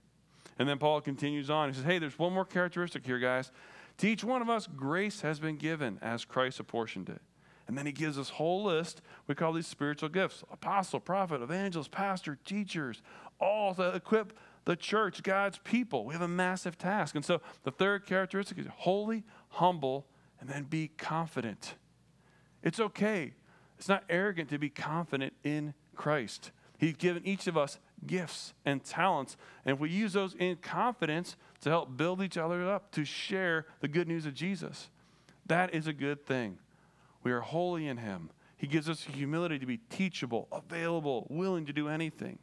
And 0.59 0.67
then 0.67 0.79
Paul 0.79 1.03
continues 1.03 1.51
on. 1.51 1.69
He 1.69 1.75
says, 1.75 1.85
Hey, 1.85 1.99
there's 1.99 2.19
one 2.19 2.33
more 2.33 2.47
characteristic 2.47 3.05
here, 3.05 3.19
guys. 3.19 3.53
To 4.03 4.09
each 4.09 4.25
one 4.25 4.43
of 4.43 4.51
us, 4.51 4.67
grace 4.67 5.21
has 5.21 5.39
been 5.39 5.55
given 5.55 6.01
as 6.03 6.25
Christ 6.25 6.59
apportioned 6.59 7.09
it. 7.09 7.21
And 7.69 7.79
then 7.79 7.87
he 7.87 7.93
gives 7.93 8.19
us 8.19 8.31
whole 8.31 8.65
list. 8.65 9.01
We 9.29 9.37
call 9.37 9.53
these 9.53 9.69
spiritual 9.69 10.09
gifts 10.09 10.43
apostle, 10.51 10.99
prophet, 10.99 11.41
evangelist, 11.41 11.93
pastor, 11.93 12.37
teachers, 12.45 13.01
all 13.39 13.77
to 13.77 13.95
equip 13.95 14.37
the 14.65 14.75
church, 14.75 15.23
God's 15.23 15.59
people. 15.59 16.05
We 16.05 16.15
have 16.15 16.23
a 16.23 16.27
massive 16.27 16.77
task. 16.77 17.15
And 17.15 17.25
so 17.25 17.43
the 17.63 17.71
third 17.71 18.05
characteristic 18.05 18.59
is 18.59 18.67
holy, 18.75 19.23
humble, 19.51 20.09
and 20.41 20.51
then 20.51 20.65
be 20.65 20.89
confident. 20.89 21.77
It's 22.61 22.81
okay. 22.81 23.35
It's 23.79 23.89
not 23.89 24.03
arrogant 24.11 24.49
to 24.49 24.59
be 24.59 24.69
confident 24.69 25.33
in 25.45 25.75
Christ. 25.95 26.51
He's 26.77 26.97
given 26.97 27.25
each 27.25 27.47
of 27.47 27.57
us 27.57 27.79
gifts 28.07 28.55
and 28.65 28.83
talents. 28.85 29.37
And 29.65 29.75
if 29.75 29.81
we 29.81 29.91
use 29.91 30.13
those 30.13 30.35
in 30.35 30.57
confidence 30.57 31.37
to 31.61 31.71
help 31.71 31.97
build 31.97 32.23
each 32.23 32.37
other 32.37 32.69
up, 32.69 32.91
to 32.93 33.05
share 33.05 33.67
the 33.81 33.89
good 33.89 34.09
news 34.09 34.27
of 34.27 34.35
Jesus, 34.35 34.91
that 35.47 35.75
is 35.75 35.87
a 35.87 35.93
good 35.93 36.27
thing. 36.27 36.59
We 37.23 37.33
are 37.33 37.41
holy 37.41 37.87
in 37.87 37.99
Him. 37.99 38.31
He 38.57 38.67
gives 38.67 38.89
us 38.89 39.03
humility 39.03 39.59
to 39.59 39.67
be 39.67 39.79
teachable, 39.91 40.49
available, 40.53 41.27
willing 41.29 41.67
to 41.67 41.73
do 41.73 41.89
anything. 41.89 42.39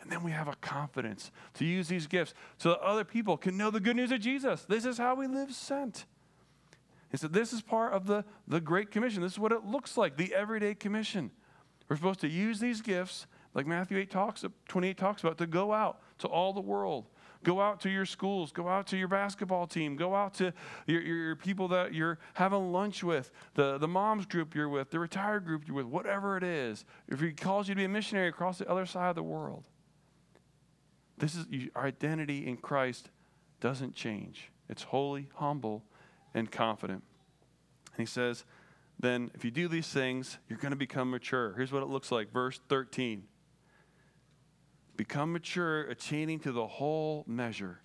And 0.00 0.10
then 0.10 0.22
we 0.22 0.30
have 0.30 0.48
a 0.48 0.54
confidence 0.56 1.30
to 1.54 1.64
use 1.64 1.88
these 1.88 2.06
gifts 2.06 2.32
so 2.58 2.70
that 2.70 2.80
other 2.80 3.04
people 3.04 3.36
can 3.36 3.56
know 3.56 3.70
the 3.70 3.80
good 3.80 3.96
news 3.96 4.12
of 4.12 4.20
Jesus. 4.20 4.62
This 4.62 4.84
is 4.84 4.98
how 4.98 5.14
we 5.14 5.26
live 5.26 5.52
sent. 5.52 6.06
And 7.10 7.20
so 7.20 7.28
this 7.28 7.52
is 7.52 7.62
part 7.62 7.92
of 7.92 8.06
the, 8.06 8.24
the 8.46 8.60
Great 8.60 8.90
Commission. 8.90 9.22
This 9.22 9.32
is 9.32 9.38
what 9.38 9.52
it 9.52 9.64
looks 9.64 9.96
like, 9.96 10.16
the 10.16 10.34
everyday 10.34 10.74
commission. 10.74 11.30
We're 11.88 11.96
supposed 11.96 12.20
to 12.20 12.28
use 12.28 12.60
these 12.60 12.80
gifts, 12.80 13.26
like 13.56 13.66
Matthew 13.66 13.98
8 13.98 14.10
talks, 14.10 14.44
28 14.68 14.96
talks 14.96 15.22
about, 15.22 15.38
to 15.38 15.46
go 15.46 15.72
out 15.72 16.00
to 16.18 16.28
all 16.28 16.52
the 16.52 16.60
world 16.60 17.06
Go 17.46 17.60
out 17.60 17.80
to 17.82 17.88
your 17.88 18.06
schools, 18.06 18.50
go 18.50 18.68
out 18.68 18.88
to 18.88 18.96
your 18.96 19.06
basketball 19.06 19.68
team, 19.68 19.94
go 19.94 20.16
out 20.16 20.34
to 20.34 20.52
your, 20.86 21.00
your 21.00 21.36
people 21.36 21.68
that 21.68 21.94
you're 21.94 22.18
having 22.34 22.72
lunch 22.72 23.04
with, 23.04 23.30
the, 23.54 23.78
the 23.78 23.86
moms 23.86 24.26
group 24.26 24.52
you're 24.52 24.68
with, 24.68 24.90
the 24.90 24.98
retired 24.98 25.44
group 25.44 25.62
you're 25.64 25.76
with, 25.76 25.86
whatever 25.86 26.36
it 26.36 26.42
is. 26.42 26.84
If 27.06 27.20
he 27.20 27.30
calls 27.30 27.68
you 27.68 27.76
to 27.76 27.78
be 27.78 27.84
a 27.84 27.88
missionary 27.88 28.26
across 28.26 28.58
the 28.58 28.68
other 28.68 28.84
side 28.84 29.10
of 29.10 29.14
the 29.14 29.22
world, 29.22 29.68
this 31.18 31.36
is 31.36 31.46
our 31.76 31.86
identity 31.86 32.46
in 32.46 32.56
Christ 32.56 33.10
doesn't 33.60 33.94
change. 33.94 34.50
It's 34.68 34.82
holy, 34.82 35.28
humble, 35.36 35.84
and 36.34 36.50
confident. 36.50 37.04
And 37.92 38.00
he 38.00 38.06
says, 38.06 38.44
then 38.98 39.30
if 39.34 39.44
you 39.44 39.52
do 39.52 39.68
these 39.68 39.86
things, 39.86 40.38
you're 40.48 40.58
going 40.58 40.72
to 40.72 40.76
become 40.76 41.12
mature. 41.12 41.54
Here's 41.56 41.70
what 41.70 41.84
it 41.84 41.88
looks 41.88 42.10
like. 42.10 42.32
Verse 42.32 42.58
13. 42.68 43.22
Become 44.96 45.32
mature, 45.32 45.82
attaining 45.82 46.40
to 46.40 46.52
the 46.52 46.66
whole 46.66 47.24
measure 47.26 47.80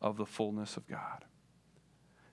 of 0.00 0.16
the 0.16 0.26
fullness 0.26 0.76
of 0.76 0.86
God. 0.86 1.24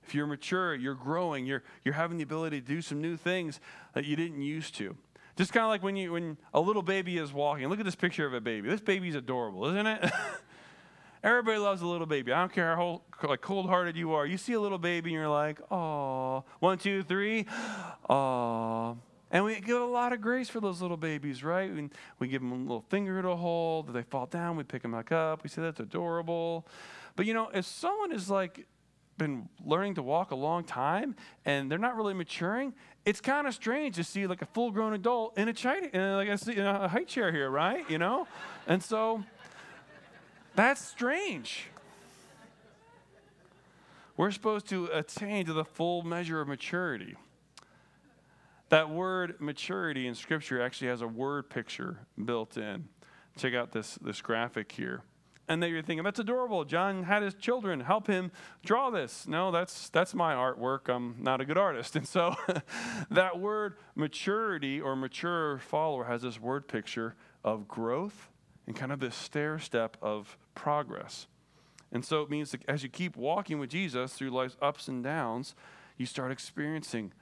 If 0.03 0.13
you're 0.13 0.27
mature, 0.27 0.75
you're 0.75 0.95
growing, 0.95 1.45
you're, 1.45 1.63
you're 1.83 1.95
having 1.95 2.17
the 2.17 2.23
ability 2.23 2.61
to 2.61 2.67
do 2.67 2.81
some 2.81 3.01
new 3.01 3.17
things 3.17 3.59
that 3.93 4.05
you 4.05 4.15
didn't 4.15 4.41
used 4.41 4.75
to. 4.75 4.95
Just 5.35 5.51
kind 5.51 5.63
of 5.63 5.69
like 5.69 5.83
when 5.83 5.97
you 5.97 6.13
when 6.13 6.37
a 6.53 6.61
little 6.61 6.81
baby 6.81 7.17
is 7.17 7.33
walking. 7.33 7.67
Look 7.67 7.79
at 7.79 7.85
this 7.85 7.95
picture 7.95 8.25
of 8.25 8.33
a 8.33 8.39
baby. 8.39 8.69
This 8.69 8.79
baby's 8.79 9.15
adorable, 9.15 9.65
isn't 9.65 9.85
it? 9.85 10.11
Everybody 11.23 11.57
loves 11.57 11.81
a 11.81 11.87
little 11.87 12.05
baby. 12.05 12.31
I 12.31 12.39
don't 12.39 12.53
care 12.53 12.75
how 12.75 13.01
like 13.23 13.41
cold-hearted 13.41 13.97
you 13.97 14.13
are. 14.13 14.25
You 14.25 14.37
see 14.37 14.53
a 14.53 14.59
little 14.59 14.77
baby 14.77 15.09
and 15.09 15.15
you're 15.15 15.27
like, 15.27 15.59
oh, 15.71 16.45
one, 16.59 16.77
two, 16.77 17.03
three, 17.03 17.47
oh. 18.09 18.97
And 19.35 19.43
we 19.43 19.59
give 19.59 19.81
a 19.81 19.85
lot 19.85 20.13
of 20.13 20.21
grace 20.21 20.47
for 20.47 20.61
those 20.61 20.81
little 20.81 20.95
babies, 20.95 21.43
right? 21.43 21.69
And 21.69 21.93
we 22.19 22.29
give 22.29 22.41
them 22.41 22.53
a 22.53 22.55
little 22.55 22.85
finger 22.87 23.21
to 23.21 23.35
hold. 23.35 23.91
They 23.91 24.03
fall 24.03 24.27
down, 24.27 24.55
we 24.55 24.63
pick 24.63 24.81
them 24.81 24.93
back 24.93 25.11
up. 25.11 25.43
We 25.43 25.49
say 25.49 25.61
that's 25.61 25.81
adorable. 25.81 26.65
But 27.17 27.25
you 27.25 27.33
know, 27.33 27.49
if 27.53 27.65
someone 27.65 28.13
is 28.13 28.29
like 28.29 28.65
been 29.17 29.49
learning 29.65 29.95
to 29.95 30.03
walk 30.03 30.31
a 30.31 30.35
long 30.35 30.63
time 30.63 31.17
and 31.43 31.69
they're 31.69 31.77
not 31.77 31.97
really 31.97 32.13
maturing, 32.13 32.73
it's 33.03 33.19
kind 33.19 33.45
of 33.45 33.53
strange 33.53 33.97
to 33.97 34.05
see 34.05 34.25
like 34.25 34.41
a 34.41 34.45
full-grown 34.45 34.93
adult 34.93 35.37
in 35.37 35.49
a, 35.49 35.53
chi- 35.53 35.81
like 35.81 36.29
a, 36.29 36.51
in 36.51 36.65
a 36.65 36.87
high 36.87 37.03
chair 37.03 37.29
here, 37.33 37.49
right? 37.49 37.83
You 37.89 37.97
know, 37.97 38.29
and 38.67 38.81
so 38.81 39.21
that's 40.55 40.79
strange. 40.79 41.67
We're 44.15 44.31
supposed 44.31 44.69
to 44.69 44.85
attain 44.93 45.45
to 45.47 45.51
the 45.51 45.65
full 45.65 46.03
measure 46.03 46.39
of 46.39 46.47
maturity. 46.47 47.17
That 48.69 48.89
word 48.89 49.35
maturity 49.39 50.07
in 50.07 50.15
Scripture 50.15 50.61
actually 50.61 50.87
has 50.87 51.01
a 51.01 51.07
word 51.07 51.49
picture 51.49 51.99
built 52.23 52.57
in. 52.57 52.89
Check 53.37 53.53
out 53.53 53.71
this, 53.71 53.97
this 54.01 54.21
graphic 54.21 54.71
here. 54.71 55.03
And 55.47 55.61
then 55.61 55.69
you're 55.69 55.83
thinking, 55.83 56.03
that's 56.03 56.19
adorable. 56.19 56.65
John 56.65 57.03
had 57.03 57.21
his 57.21 57.35
children 57.35 57.81
help 57.81 58.07
him 58.07 58.31
draw 58.65 58.89
this. 58.89 59.27
No, 59.27 59.51
that's, 59.51 59.89
that's 59.89 60.15
my 60.15 60.33
artwork. 60.33 60.89
I'm 60.89 61.17
not 61.19 61.39
a 61.39 61.45
good 61.45 61.57
artist. 61.57 61.95
And 61.95 62.07
so 62.07 62.35
that 63.11 63.39
word 63.39 63.75
maturity 63.93 64.81
or 64.81 64.95
mature 64.95 65.59
follower 65.59 66.05
has 66.05 66.23
this 66.23 66.39
word 66.39 66.67
picture 66.67 67.15
of 67.43 67.67
growth 67.67 68.29
and 68.65 68.75
kind 68.75 68.91
of 68.91 68.99
this 68.99 69.15
stair 69.15 69.59
step 69.59 69.97
of 70.01 70.35
progress. 70.55 71.27
And 71.91 72.03
so 72.03 72.23
it 72.23 72.31
means 72.31 72.51
that 72.51 72.67
as 72.67 72.81
you 72.81 72.89
keep 72.89 73.15
walking 73.15 73.59
with 73.59 73.69
Jesus 73.69 74.13
through 74.13 74.31
life's 74.31 74.57
ups 74.61 74.87
and 74.87 75.03
downs, 75.03 75.53
you 75.97 76.07
start 76.07 76.31
experiencing 76.31 77.13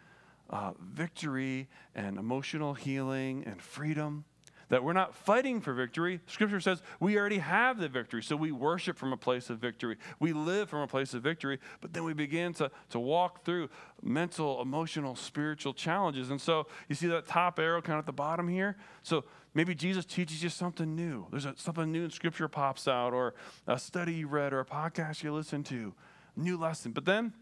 uh, 0.54 0.72
victory 0.80 1.68
and 1.96 2.18
emotional 2.20 2.76
healing 2.76 3.44
and 3.48 3.60
freedom. 3.60 4.24
That 4.70 4.84
we're 4.84 4.94
not 4.94 5.14
fighting 5.14 5.62
for 5.62 5.74
victory. 5.74 6.20
Scripture 6.28 6.60
says 6.60 6.82
we 7.00 7.18
already 7.18 7.40
have 7.40 7.80
the 7.80 7.90
victory. 7.90 8.24
So 8.24 8.36
we 8.36 8.52
worship 8.52 8.98
from 8.98 9.12
a 9.14 9.18
place 9.18 9.50
of 9.50 9.60
victory. 9.60 9.98
We 10.20 10.32
live 10.32 10.70
from 10.70 10.82
a 10.82 10.88
place 10.88 11.14
of 11.14 11.22
victory, 11.22 11.60
but 11.82 11.94
then 11.94 12.04
we 12.04 12.14
begin 12.14 12.54
to, 12.56 12.72
to 12.92 13.00
walk 13.00 13.44
through 13.44 13.70
mental, 14.02 14.62
emotional, 14.62 15.16
spiritual 15.16 15.74
challenges. 15.74 16.30
And 16.30 16.40
so 16.40 16.68
you 16.88 16.96
see 16.96 17.08
that 17.08 17.28
top 17.28 17.60
arrow 17.60 17.82
kind 17.82 17.98
of 17.98 18.04
at 18.04 18.06
the 18.06 18.14
bottom 18.14 18.48
here? 18.48 18.78
So 19.02 19.26
maybe 19.54 19.76
Jesus 19.76 20.06
teaches 20.06 20.42
you 20.42 20.50
something 20.50 20.96
new. 20.96 21.28
There's 21.32 21.46
a, 21.46 21.56
something 21.58 21.92
new 21.92 22.06
in 22.06 22.12
Scripture 22.12 22.48
pops 22.48 22.88
out, 22.88 23.14
or 23.14 23.34
a 23.68 23.78
study 23.78 24.14
you 24.14 24.28
read, 24.28 24.54
or 24.54 24.60
a 24.60 24.66
podcast 24.66 25.24
you 25.24 25.34
listen 25.34 25.64
to, 25.64 25.94
new 26.36 26.58
lesson. 26.58 26.94
But 26.94 27.06
then 27.06 27.34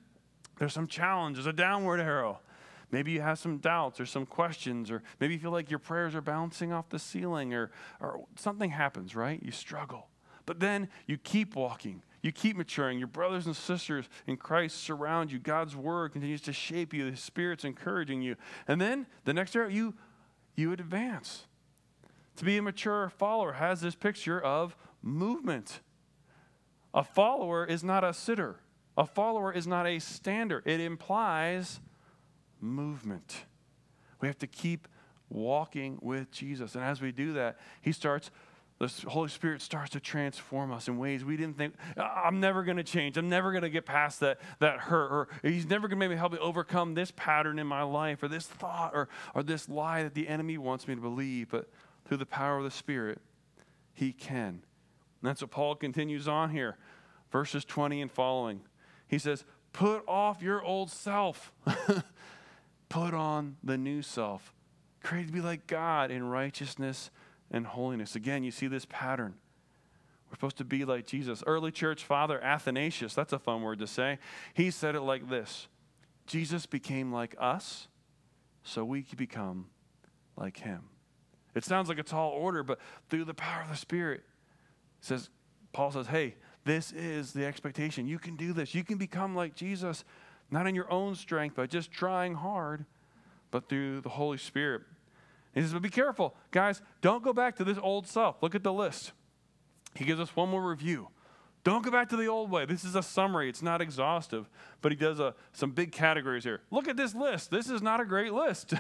there's 0.60 0.74
some 0.74 0.88
challenge, 0.88 1.36
there's 1.36 1.48
a 1.48 1.54
downward 1.54 2.00
arrow. 2.00 2.40
Maybe 2.92 3.12
you 3.12 3.22
have 3.22 3.40
some 3.40 3.58
doubts 3.58 4.00
or 4.00 4.06
some 4.06 4.26
questions, 4.26 4.92
or 4.92 5.02
maybe 5.20 5.34
you 5.34 5.40
feel 5.40 5.52
like 5.52 5.70
your 5.70 5.80
prayers 5.80 6.14
are 6.14 6.22
bouncing 6.22 6.74
off 6.74 6.90
the 6.90 7.00
ceiling, 7.00 7.54
or, 7.54 7.72
or 8.00 8.26
something 8.36 8.70
happens, 8.70 9.16
right? 9.16 9.42
You 9.42 9.52
struggle. 9.52 10.08
But 10.46 10.60
then 10.60 10.90
you 11.08 11.18
keep 11.18 11.56
walking, 11.56 12.04
you 12.22 12.32
keep 12.32 12.58
maturing. 12.58 13.00
Your 13.00 13.08
brothers 13.08 13.46
and 13.46 13.56
sisters 13.56 14.10
in 14.28 14.38
Christ 14.38 14.84
surround 14.84 15.32
you. 15.32 15.40
God's 15.40 15.76
word 15.76 16.12
continues 16.12 16.42
to 16.42 16.54
shape 16.54 16.94
you, 16.94 17.10
the 17.10 17.18
Spirit's 17.18 17.64
encouraging 17.64 18.22
you. 18.22 18.36
And 18.68 18.82
then 18.82 19.08
the 19.24 19.34
next 19.34 19.56
year, 19.56 19.70
you, 19.70 19.96
you 20.56 20.72
advance. 20.72 21.46
To 22.38 22.46
be 22.46 22.58
a 22.58 22.62
mature 22.62 23.10
follower 23.10 23.54
has 23.54 23.82
this 23.82 23.96
picture 23.96 24.40
of 24.40 24.76
movement. 25.02 25.80
A 26.94 27.04
follower 27.04 27.66
is 27.66 27.84
not 27.84 28.04
a 28.04 28.14
sitter. 28.14 28.60
A 28.98 29.06
follower 29.06 29.54
is 29.54 29.66
not 29.66 29.88
a 29.88 30.00
stander. 30.00 30.62
It 30.66 30.80
implies 30.80 31.80
movement. 32.62 33.46
We 34.20 34.28
have 34.28 34.38
to 34.40 34.48
keep 34.48 34.88
walking 35.30 35.98
with 36.02 36.32
Jesus. 36.32 36.76
And 36.76 36.84
as 36.84 37.02
we 37.02 37.12
do 37.12 37.34
that, 37.34 37.60
He 37.82 37.92
starts, 37.92 38.32
the 38.80 38.92
Holy 39.08 39.30
Spirit 39.30 39.62
starts 39.62 39.92
to 39.92 40.00
transform 40.00 40.72
us 40.72 40.88
in 40.88 40.98
ways 40.98 41.24
we 41.24 41.38
didn't 41.38 41.58
think, 41.58 41.76
I'm 41.98 42.40
never 42.40 42.64
going 42.64 42.78
to 42.78 42.84
change. 42.84 43.18
I'm 43.18 43.30
never 43.30 43.52
going 43.52 43.64
to 43.64 43.70
get 43.70 43.86
past 43.86 44.20
that, 44.20 44.40
that 44.60 44.80
hurt. 44.80 45.12
Or 45.12 45.28
He's 45.44 45.68
never 45.68 45.88
going 45.88 46.00
to 46.00 46.08
maybe 46.08 46.18
help 46.18 46.34
me 46.34 46.40
overcome 46.40 46.94
this 46.94 47.12
pattern 47.16 47.60
in 47.60 47.68
my 47.68 47.84
life 47.84 48.22
or 48.22 48.28
this 48.28 48.46
thought 48.46 48.92
or, 48.94 49.10
or 49.34 49.44
this 49.44 49.70
lie 49.70 50.04
that 50.04 50.14
the 50.14 50.28
enemy 50.28 50.58
wants 50.58 50.88
me 50.88 50.96
to 50.96 51.02
believe. 51.02 51.50
But 51.50 51.70
through 52.06 52.18
the 52.18 52.26
power 52.26 52.58
of 52.58 52.64
the 52.64 52.72
Spirit, 52.72 53.20
He 53.94 54.12
can. 54.12 54.64
And 55.22 55.30
that's 55.30 55.42
what 55.42 55.52
Paul 55.52 55.76
continues 55.76 56.28
on 56.28 56.50
here, 56.50 56.78
verses 57.32 57.64
20 57.64 58.02
and 58.02 58.12
following. 58.12 58.62
He 59.08 59.20
says, 59.20 59.46
Put 59.74 60.04
off 60.08 60.42
your 60.42 60.62
old 60.64 60.92
self. 60.92 61.54
Put 62.92 63.14
on 63.14 63.56
the 63.64 63.78
new 63.78 64.02
self, 64.02 64.54
created 65.02 65.28
to 65.28 65.34
be 65.34 65.40
like 65.40 65.66
God 65.66 66.12
in 66.12 66.26
righteousness 66.26 67.10
and 67.50 67.66
holiness. 67.66 68.16
Again, 68.18 68.44
you 68.44 68.52
see 68.52 68.68
this 68.68 68.86
pattern. 68.86 69.36
We're 70.30 70.36
supposed 70.36 70.58
to 70.58 70.66
be 70.66 70.84
like 70.84 71.08
Jesus. 71.08 71.42
Early 71.48 71.72
church 71.72 72.04
father 72.04 72.42
Athanasius, 72.44 73.14
that's 73.14 73.32
a 73.32 73.40
fun 73.40 73.62
word 73.62 73.80
to 73.80 73.88
say. 73.88 74.20
He 74.54 74.72
said 74.72 74.96
it 74.96 75.02
like 75.02 75.30
this 75.30 75.68
Jesus 76.26 76.66
became 76.66 77.14
like 77.14 77.34
us, 77.40 77.88
so 78.64 78.84
we 78.84 79.04
could 79.04 79.18
become 79.18 79.68
like 80.36 80.58
him. 80.58 80.82
It 81.56 81.64
sounds 81.64 81.88
like 81.88 81.98
a 81.98 82.04
tall 82.04 82.32
order, 82.32 82.62
but 82.62 82.80
through 83.10 83.24
the 83.24 83.34
power 83.34 83.62
of 83.64 83.70
the 83.70 83.78
Spirit, 83.78 84.24
says 85.00 85.30
Paul 85.72 85.92
says, 85.92 86.08
hey, 86.08 86.36
this 86.66 86.92
is 86.92 87.32
the 87.32 87.46
expectation. 87.46 88.06
You 88.06 88.20
can 88.20 88.36
do 88.36 88.54
this. 88.54 88.76
You 88.76 88.84
can 88.84 88.98
become 88.98 89.34
like 89.34 89.56
Jesus 89.56 90.04
not 90.52 90.68
in 90.68 90.76
your 90.76 90.92
own 90.92 91.16
strength 91.16 91.56
by 91.56 91.66
just 91.66 91.92
trying 91.92 92.36
hard, 92.36 92.86
but 93.50 93.70
through 93.70 94.02
the 94.02 94.10
Holy 94.10 94.38
Spirit. 94.38 94.82
He 95.54 95.62
says, 95.62 95.74
but 95.74 95.82
be 95.82 95.90
careful, 95.90 96.36
guys, 96.52 96.82
don't 97.02 97.24
go 97.24 97.34
back 97.34 97.56
to 97.58 97.64
this 97.64 97.78
old 97.82 98.08
self. 98.08 98.44
Look 98.44 98.54
at 98.54 98.64
the 98.64 98.74
list. 98.74 99.14
He 99.96 100.06
gives 100.06 100.20
us 100.20 100.36
one 100.36 100.50
more 100.50 100.66
review. 100.68 101.10
Don't 101.64 101.84
go 101.84 101.92
back 101.92 102.10
to 102.10 102.18
the 102.18 102.28
old 102.28 102.50
way. 102.50 102.66
This 102.66 102.84
is 102.84 102.96
a 102.96 103.04
summary, 103.04 103.48
it's 103.48 103.62
not 103.62 103.82
exhaustive, 103.82 104.50
but 104.82 104.92
he 104.92 104.96
does 104.96 105.20
a, 105.20 105.36
some 105.54 105.72
big 105.72 105.92
categories 105.92 106.44
here. 106.44 106.62
Look 106.72 106.88
at 106.88 106.98
this 106.98 107.14
list. 107.14 107.52
This 107.52 107.70
is 107.70 107.82
not 107.82 108.02
a 108.02 108.06
great 108.06 108.34
list. 108.34 108.74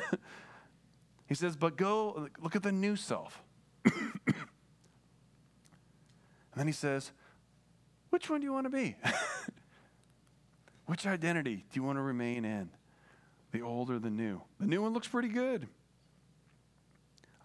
he 1.28 1.36
says, 1.36 1.56
but 1.56 1.78
go 1.78 2.28
look 2.42 2.56
at 2.56 2.64
the 2.64 2.72
new 2.72 2.96
self. 2.96 3.44
and 3.86 4.34
then 6.56 6.68
he 6.68 6.74
says, 6.74 7.12
which 8.10 8.30
one 8.30 8.42
do 8.42 8.46
you 8.46 8.54
want 8.54 8.66
to 8.66 8.72
be? 8.72 8.96
Which 10.92 11.08
identity 11.08 11.64
do 11.72 11.80
you 11.80 11.84
want 11.84 12.00
to 12.00 12.02
remain 12.02 12.44
in? 12.44 12.70
The 13.54 13.62
old 13.62 13.90
or 13.90 13.98
the 13.98 14.10
new? 14.10 14.42
The 14.60 14.66
new 14.66 14.82
one 14.82 14.92
looks 14.92 15.08
pretty 15.08 15.30
good. 15.30 15.70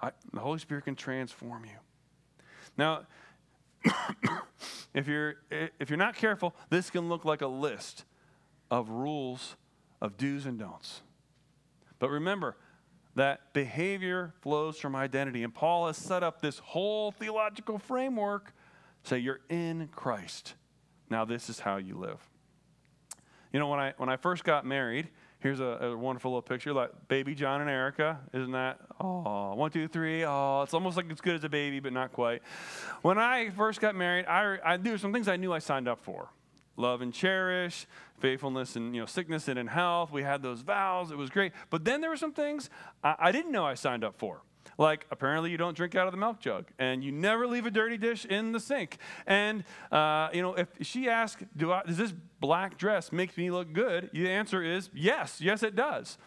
I, 0.02 0.10
the 0.32 0.40
Holy 0.40 0.58
Spirit 0.58 0.82
can 0.86 0.96
transform 0.96 1.64
you. 1.64 1.78
Now, 2.76 3.02
if 4.94 5.06
you're 5.06 5.36
if 5.78 5.88
you're 5.88 5.96
not 5.96 6.16
careful, 6.16 6.56
this 6.70 6.90
can 6.90 7.08
look 7.08 7.24
like 7.24 7.40
a 7.40 7.46
list 7.46 8.04
of 8.68 8.88
rules 8.88 9.54
of 10.02 10.16
do's 10.16 10.44
and 10.44 10.58
don'ts. 10.58 11.02
But 12.00 12.10
remember 12.10 12.56
that 13.14 13.52
behavior 13.52 14.34
flows 14.40 14.76
from 14.76 14.96
identity, 14.96 15.44
and 15.44 15.54
Paul 15.54 15.86
has 15.86 15.96
set 15.96 16.24
up 16.24 16.40
this 16.40 16.58
whole 16.58 17.12
theological 17.12 17.78
framework. 17.78 18.52
Say 19.04 19.18
you're 19.18 19.42
in 19.48 19.88
Christ. 19.94 20.54
Now 21.08 21.24
this 21.24 21.48
is 21.48 21.60
how 21.60 21.76
you 21.76 21.96
live. 21.96 22.28
You 23.56 23.60
know, 23.60 23.68
when 23.68 23.80
I 23.80 23.94
when 23.96 24.10
I 24.10 24.18
first 24.18 24.44
got 24.44 24.66
married, 24.66 25.08
here's 25.38 25.60
a, 25.60 25.64
a 25.64 25.96
wonderful 25.96 26.30
little 26.30 26.42
picture, 26.42 26.74
like 26.74 26.90
baby 27.08 27.34
John 27.34 27.62
and 27.62 27.70
Erica. 27.70 28.20
Isn't 28.34 28.52
that? 28.52 28.80
Oh, 29.00 29.54
one, 29.54 29.70
two, 29.70 29.88
three. 29.88 30.26
Oh, 30.26 30.60
it's 30.60 30.74
almost 30.74 30.98
like 30.98 31.06
it's 31.08 31.22
good 31.22 31.36
as 31.36 31.44
a 31.44 31.48
baby, 31.48 31.80
but 31.80 31.94
not 31.94 32.12
quite. 32.12 32.42
When 33.00 33.16
I 33.16 33.48
first 33.48 33.80
got 33.80 33.94
married, 33.94 34.26
I, 34.26 34.58
I 34.62 34.76
there 34.76 34.92
were 34.92 34.98
some 34.98 35.10
things 35.10 35.26
I 35.26 35.36
knew 35.36 35.54
I 35.54 35.60
signed 35.60 35.88
up 35.88 36.00
for. 36.04 36.28
Love 36.76 37.00
and 37.00 37.14
cherish, 37.14 37.86
faithfulness 38.18 38.76
and 38.76 38.94
you 38.94 39.00
know 39.00 39.06
sickness 39.06 39.48
and 39.48 39.58
in 39.58 39.68
health. 39.68 40.12
We 40.12 40.22
had 40.22 40.42
those 40.42 40.60
vows. 40.60 41.10
It 41.10 41.16
was 41.16 41.30
great. 41.30 41.52
But 41.70 41.86
then 41.86 42.02
there 42.02 42.10
were 42.10 42.18
some 42.18 42.34
things 42.34 42.68
I, 43.02 43.14
I 43.18 43.32
didn't 43.32 43.52
know 43.52 43.64
I 43.64 43.72
signed 43.72 44.04
up 44.04 44.18
for. 44.18 44.42
Like, 44.78 45.06
apparently, 45.10 45.50
you 45.50 45.56
don't 45.56 45.76
drink 45.76 45.94
out 45.94 46.06
of 46.06 46.12
the 46.12 46.18
milk 46.18 46.38
jug, 46.38 46.66
and 46.78 47.02
you 47.02 47.10
never 47.10 47.46
leave 47.46 47.64
a 47.64 47.70
dirty 47.70 47.96
dish 47.96 48.26
in 48.26 48.52
the 48.52 48.60
sink. 48.60 48.98
And, 49.26 49.64
uh, 49.90 50.28
you 50.32 50.42
know, 50.42 50.54
if 50.54 50.68
she 50.82 51.08
asks, 51.08 51.42
Do 51.56 51.72
I, 51.72 51.82
Does 51.84 51.96
this 51.96 52.12
black 52.40 52.76
dress 52.76 53.10
make 53.10 53.36
me 53.38 53.50
look 53.50 53.72
good? 53.72 54.10
The 54.12 54.28
answer 54.30 54.62
is 54.62 54.90
yes, 54.94 55.40
yes, 55.40 55.62
it 55.62 55.74
does. 55.74 56.18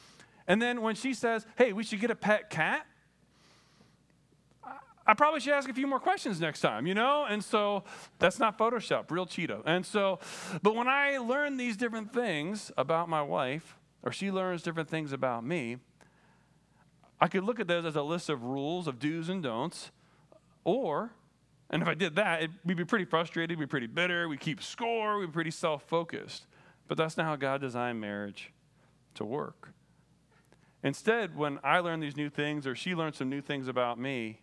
And 0.48 0.60
then 0.62 0.82
when 0.82 0.96
she 0.96 1.14
says, 1.14 1.46
Hey, 1.58 1.74
we 1.74 1.84
should 1.84 2.00
get 2.00 2.10
a 2.10 2.16
pet 2.16 2.50
cat, 2.50 2.88
I 5.10 5.16
probably 5.16 5.40
should 5.40 5.54
ask 5.54 5.68
a 5.68 5.74
few 5.74 5.88
more 5.88 6.00
questions 6.00 6.40
next 6.40 6.62
time, 6.62 6.86
you 6.86 6.94
know? 6.94 7.26
And 7.28 7.44
so 7.44 7.84
that's 8.20 8.38
not 8.38 8.60
Photoshop, 8.60 9.10
real 9.10 9.26
Cheeto. 9.26 9.64
And 9.66 9.84
so, 9.84 10.20
but 10.62 10.76
when 10.76 10.88
I 10.88 11.18
learn 11.18 11.58
these 11.58 11.78
different 11.78 12.14
things 12.14 12.72
about 12.78 13.10
my 13.10 13.24
wife, 13.24 13.76
or 14.04 14.12
she 14.12 14.30
learns 14.30 14.62
different 14.62 14.88
things 14.88 15.12
about 15.12 15.44
me, 15.44 15.78
I 17.22 17.28
could 17.28 17.44
look 17.44 17.60
at 17.60 17.68
those 17.68 17.86
as 17.86 17.96
a 17.96 18.02
list 18.02 18.30
of 18.30 18.44
rules, 18.44 18.88
of 18.88 19.00
do's 19.00 19.30
and 19.30 19.44
don'ts, 19.44 19.92
or 20.64 21.12
And 21.70 21.82
if 21.84 21.88
I 21.88 21.94
did 21.94 22.16
that, 22.16 22.44
it, 22.44 22.52
we'd 22.66 22.78
be 22.78 22.86
pretty 22.86 23.06
frustrated, 23.06 23.58
we'd 23.60 23.66
be 23.66 23.70
pretty 23.70 23.88
bitter, 23.88 24.28
we'd 24.28 24.40
keep 24.40 24.64
score, 24.64 25.20
we'd 25.20 25.28
be 25.28 25.32
pretty 25.32 25.52
self 25.52 25.84
focused. 25.84 26.48
But 26.88 26.98
that's 26.98 27.18
not 27.18 27.26
how 27.26 27.36
God 27.36 27.62
designed 27.62 28.02
marriage 28.02 28.52
to 29.16 29.26
work. 29.26 29.74
Instead, 30.84 31.36
when 31.36 31.60
I 31.64 31.80
learn 31.80 32.00
these 32.00 32.16
new 32.16 32.30
things 32.30 32.66
or 32.66 32.74
she 32.74 32.96
learns 32.96 33.18
some 33.18 33.30
new 33.30 33.42
things 33.42 33.68
about 33.68 34.00
me, 34.00 34.40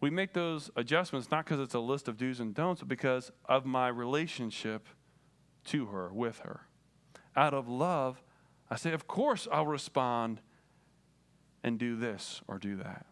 we 0.00 0.10
make 0.10 0.32
those 0.32 0.70
adjustments 0.76 1.30
not 1.30 1.44
because 1.44 1.60
it's 1.60 1.74
a 1.74 1.80
list 1.80 2.06
of 2.06 2.16
do's 2.16 2.40
and 2.40 2.54
don'ts, 2.54 2.80
but 2.80 2.88
because 2.88 3.32
of 3.46 3.66
my 3.66 3.88
relationship 3.88 4.88
to 5.64 5.86
her, 5.86 6.12
with 6.12 6.38
her. 6.40 6.62
Out 7.36 7.54
of 7.54 7.68
love, 7.68 8.22
I 8.70 8.76
say, 8.76 8.92
Of 8.92 9.06
course, 9.06 9.48
I'll 9.50 9.66
respond 9.66 10.40
and 11.62 11.78
do 11.78 11.96
this 11.96 12.42
or 12.48 12.58
do 12.58 12.76
that. 12.76 13.06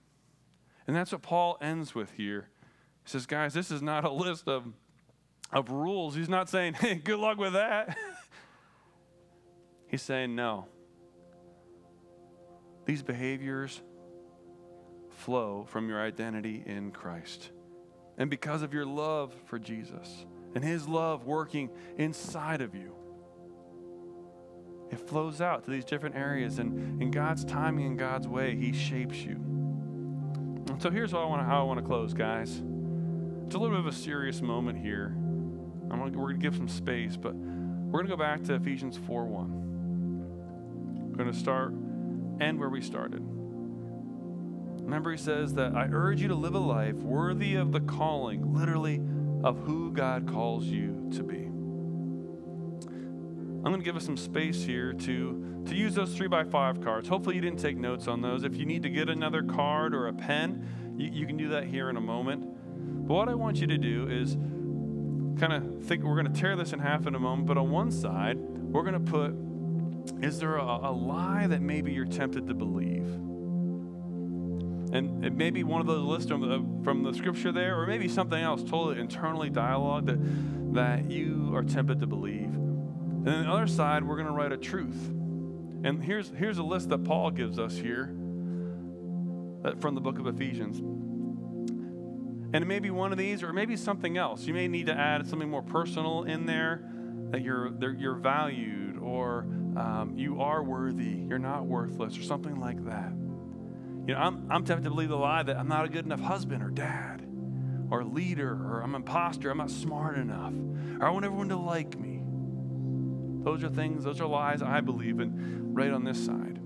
And 0.87 0.97
that's 0.97 1.13
what 1.13 1.23
Paul 1.23 1.59
ends 1.61 1.95
with 1.95 2.13
here. 2.13 2.49
He 3.05 3.11
says, 3.11 3.27
Guys, 3.27 3.55
this 3.55 3.71
is 3.71 3.83
not 3.83 4.05
a 4.05 4.11
list 4.11 4.49
of, 4.49 4.65
of 5.53 5.71
rules. 5.71 6.15
He's 6.15 6.29
not 6.29 6.49
saying, 6.49 6.75
Hey, 6.81 6.95
good 6.97 7.19
luck 7.19 7.39
with 7.39 7.53
that. 7.53 7.97
He's 9.87 10.03
saying, 10.03 10.35
No. 10.35 10.67
These 12.87 13.03
behaviors 13.03 13.83
flow 15.11 15.67
from 15.69 15.89
your 15.89 16.01
identity 16.01 16.63
in 16.65 16.91
Christ. 16.91 17.51
And 18.17 18.31
because 18.31 18.63
of 18.63 18.73
your 18.73 18.87
love 18.87 19.35
for 19.45 19.59
Jesus 19.59 20.25
and 20.55 20.65
His 20.65 20.89
love 20.89 21.27
working 21.27 21.71
inside 21.99 22.63
of 22.63 22.75
you, 22.75 22.98
it 24.91 24.99
flows 24.99 25.41
out 25.41 25.65
to 25.65 25.71
these 25.71 25.85
different 25.85 26.17
areas. 26.17 26.59
And 26.59 27.03
in 27.03 27.11
God's 27.11 27.45
timing 27.45 27.87
and 27.87 27.99
God's 27.99 28.27
way, 28.27 28.57
He 28.57 28.73
shapes 28.73 29.19
you. 29.19 29.37
And 30.69 30.81
so 30.81 30.91
here's 30.91 31.13
how 31.13 31.23
I 31.23 31.27
want 31.27 31.43
to, 31.43 31.47
how 31.47 31.61
I 31.61 31.65
want 31.65 31.81
to 31.81 31.87
close, 31.87 32.15
guys. 32.15 32.63
It's 33.47 33.55
a 33.55 33.59
little 33.59 33.71
bit 33.71 33.81
of 33.81 33.87
a 33.87 33.93
serious 33.93 34.43
moment 34.43 34.79
here. 34.79 35.15
Gonna, 35.89 36.05
we're 36.05 36.11
going 36.11 36.41
to 36.41 36.43
give 36.43 36.55
some 36.55 36.69
space, 36.69 37.17
but 37.17 37.35
we're 37.35 38.01
going 38.01 38.07
to 38.07 38.11
go 38.11 38.17
back 38.17 38.45
to 38.45 38.55
Ephesians 38.55 38.99
4 39.07 39.25
1. 39.25 41.11
We're 41.11 41.17
going 41.17 41.33
to 41.33 41.39
start, 41.39 41.73
end 42.41 42.59
where 42.59 42.69
we 42.69 42.83
started. 42.83 43.23
Remember, 44.83 45.11
he 45.11 45.19
says 45.19 45.55
that 45.55 45.75
I 45.75 45.89
urge 45.91 46.23
you 46.23 46.29
to 46.29 46.35
live 46.35 46.55
a 46.55 46.59
life 46.59 46.97
worthy 46.97 47.57
of 47.57 47.73
the 47.73 47.81
calling, 47.81 48.55
literally, 48.55 49.03
of 49.45 49.59
who 49.61 49.93
God 49.93 50.27
calls 50.27 50.65
you 50.65 51.11
to 51.15 51.23
be. 51.23 51.38
I'm 53.69 53.73
going 53.75 53.83
to 53.83 53.85
give 53.85 53.97
us 53.97 54.07
some 54.07 54.17
space 54.17 54.65
here 54.65 54.95
to, 54.95 55.63
to 55.67 55.75
use 55.75 55.95
those 55.95 56.17
three 56.17 56.27
by 56.27 56.43
five 56.43 56.81
cards. 56.81 57.07
Hopefully, 57.07 57.37
you 57.37 57.43
didn't 57.43 57.59
take 57.59 57.77
notes 57.77 58.09
on 58.09 58.23
those. 58.23 58.43
If 58.43 58.57
you 58.57 58.65
need 58.65 58.83
to 58.85 58.89
get 58.89 59.11
another 59.11 59.43
card 59.43 59.95
or 59.95 60.09
a 60.09 60.13
pen, 60.15 60.97
you, 60.97 61.11
you 61.13 61.27
can 61.27 61.37
do 61.37 61.51
that 61.51 61.65
here 61.65 61.91
in 61.91 61.99
a 61.99 62.01
moment. 62.01 62.47
But 63.07 63.13
what 63.13 63.29
I 63.29 63.35
want 63.35 63.59
you 63.59 63.67
to 63.67 63.77
do 63.77 64.09
is 64.09 64.39
kind 65.39 65.53
of 65.53 65.85
think 65.85 66.03
we're 66.03 66.19
going 66.19 66.33
to 66.33 66.41
tear 66.41 66.57
this 66.57 66.73
in 66.73 66.79
half 66.79 67.07
in 67.07 67.15
a 67.15 67.19
moment, 67.19 67.47
but 67.47 67.59
on 67.59 67.71
one 67.71 67.91
side, 67.91 68.39
we're 68.39 68.85
going 68.85 69.05
to 69.05 69.13
put 69.13 69.35
is 70.25 70.39
there 70.39 70.57
a, 70.57 70.65
a 70.65 70.91
lie 70.91 71.47
that 71.47 71.61
maybe 71.61 71.93
you're 71.93 72.07
tempted 72.07 72.47
to 72.47 72.55
believe? 72.55 73.05
And 74.95 75.23
it 75.23 75.35
may 75.35 75.51
be 75.51 75.63
one 75.63 75.83
of 75.83 75.87
those 75.87 76.07
lists 76.07 76.31
from 76.31 76.41
the, 76.41 76.65
from 76.83 77.03
the 77.03 77.13
scripture 77.13 77.53
there, 77.53 77.79
or 77.79 77.87
maybe 77.87 78.09
something 78.09 78.43
else, 78.43 78.63
totally 78.63 78.99
internally 78.99 79.51
dialogue 79.51 80.07
that, 80.07 80.73
that 80.73 81.11
you 81.11 81.53
are 81.55 81.63
tempted 81.63 82.01
to 82.01 82.07
believe. 82.07 82.68
And 83.29 83.37
on 83.37 83.45
the 83.45 83.53
other 83.53 83.67
side, 83.67 84.05
we're 84.05 84.17
going 84.17 84.27
to 84.27 84.33
write 84.33 84.53
a 84.53 84.57
truth. 84.57 85.09
And 85.85 86.03
here's, 86.03 86.31
here's 86.31 86.57
a 86.57 86.63
list 86.63 86.89
that 86.89 87.05
Paul 87.05 87.31
gives 87.31 87.59
us 87.59 87.77
here 87.77 88.07
that, 89.63 89.83
from 89.83 89.95
the 89.95 90.01
book 90.01 90.19
of 90.19 90.27
Ephesians. 90.27 90.79
And 90.79 92.57
it 92.57 92.67
may 92.67 92.79
be 92.79 92.91
one 92.91 93.13
of 93.13 93.19
these, 93.19 93.43
or 93.43 93.53
maybe 93.53 93.77
something 93.77 94.17
else. 94.17 94.47
You 94.47 94.55
may 94.55 94.67
need 94.67 94.87
to 94.87 94.95
add 94.95 95.27
something 95.27 95.51
more 95.51 95.61
personal 95.61 96.23
in 96.23 96.47
there 96.47 96.89
that 97.31 97.43
you're, 97.43 97.71
you're 97.99 98.15
valued, 98.15 98.97
or 98.99 99.41
um, 99.77 100.15
you 100.17 100.41
are 100.41 100.63
worthy, 100.63 101.25
you're 101.29 101.39
not 101.39 101.67
worthless, 101.67 102.17
or 102.17 102.23
something 102.23 102.59
like 102.59 102.83
that. 102.87 103.13
You 104.07 104.15
know, 104.15 104.21
I'm, 104.21 104.47
I'm 104.51 104.65
tempted 104.65 104.85
to 104.85 104.91
believe 104.91 105.11
the 105.11 105.17
lie 105.17 105.43
that 105.43 105.59
I'm 105.59 105.69
not 105.69 105.85
a 105.85 105.91
good 105.91 106.07
enough 106.07 106.21
husband 106.21 106.63
or 106.63 106.71
dad 106.71 107.27
or 107.91 108.05
leader 108.05 108.51
or 108.51 108.81
I'm 108.81 108.95
an 108.95 109.03
imposter, 109.03 109.51
I'm 109.51 109.59
not 109.59 109.71
smart 109.71 110.17
enough, 110.17 110.55
or 110.99 111.07
I 111.07 111.11
want 111.11 111.27
everyone 111.27 111.51
to 111.51 111.57
like 111.57 111.99
me. 111.99 112.08
Those 113.45 113.65
are 113.65 113.69
things, 113.69 114.05
those 114.05 114.21
are 114.21 114.27
lies 114.27 114.63
I 114.63 114.81
believe 114.81 115.21
in 115.21 115.75
right 115.75 115.91
on 115.93 116.05
this 116.05 116.25
side. 116.25 116.59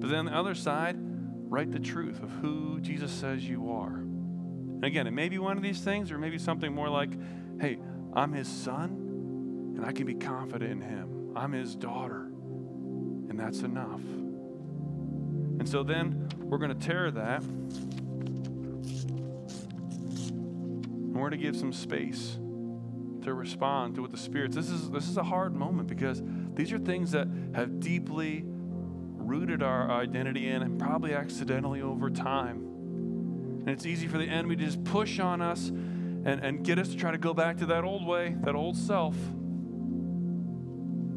But 0.00 0.08
then 0.10 0.20
on 0.20 0.24
the 0.26 0.36
other 0.36 0.54
side, 0.54 0.96
write 0.98 1.70
the 1.70 1.78
truth 1.78 2.22
of 2.22 2.30
who 2.30 2.80
Jesus 2.80 3.12
says 3.12 3.46
you 3.48 3.70
are. 3.70 3.94
And 3.94 4.84
again, 4.84 5.06
it 5.06 5.12
may 5.12 5.28
be 5.28 5.38
one 5.38 5.56
of 5.56 5.62
these 5.62 5.80
things, 5.80 6.10
or 6.10 6.18
maybe 6.18 6.38
something 6.38 6.72
more 6.72 6.88
like, 6.88 7.10
hey, 7.60 7.78
I'm 8.14 8.32
his 8.32 8.48
son, 8.48 9.74
and 9.76 9.86
I 9.86 9.92
can 9.92 10.06
be 10.06 10.14
confident 10.14 10.72
in 10.72 10.80
him. 10.80 11.32
I'm 11.36 11.52
his 11.52 11.76
daughter, 11.76 12.22
and 12.22 13.38
that's 13.38 13.60
enough. 13.60 14.00
And 15.60 15.68
so 15.68 15.84
then 15.84 16.28
we're 16.38 16.58
going 16.58 16.76
to 16.76 16.86
tear 16.86 17.10
that. 17.12 17.42
And 21.02 21.14
we're 21.14 21.28
going 21.28 21.30
to 21.32 21.36
give 21.36 21.56
some 21.56 21.72
space 21.72 22.38
to 23.22 23.34
respond 23.34 23.94
to 23.96 24.02
what 24.02 24.10
the 24.10 24.18
Spirit's. 24.18 24.56
This 24.56 24.68
is 24.68 24.90
this 24.90 25.08
is 25.08 25.16
a 25.16 25.22
hard 25.22 25.54
moment 25.54 25.88
because 25.88 26.22
these 26.54 26.72
are 26.72 26.78
things 26.78 27.12
that 27.12 27.28
have 27.54 27.80
deeply 27.80 28.44
rooted 28.44 29.62
our 29.62 29.90
identity 29.90 30.48
in 30.48 30.62
and 30.62 30.78
probably 30.78 31.14
accidentally 31.14 31.80
over 31.80 32.10
time. 32.10 32.58
And 33.60 33.70
it's 33.70 33.86
easy 33.86 34.08
for 34.08 34.18
the 34.18 34.26
enemy 34.26 34.56
to 34.56 34.64
just 34.64 34.82
push 34.84 35.20
on 35.20 35.40
us 35.40 35.68
and, 35.68 36.26
and 36.26 36.64
get 36.64 36.78
us 36.78 36.88
to 36.88 36.96
try 36.96 37.12
to 37.12 37.18
go 37.18 37.32
back 37.32 37.58
to 37.58 37.66
that 37.66 37.84
old 37.84 38.06
way, 38.06 38.36
that 38.40 38.54
old 38.54 38.76
self, 38.76 39.14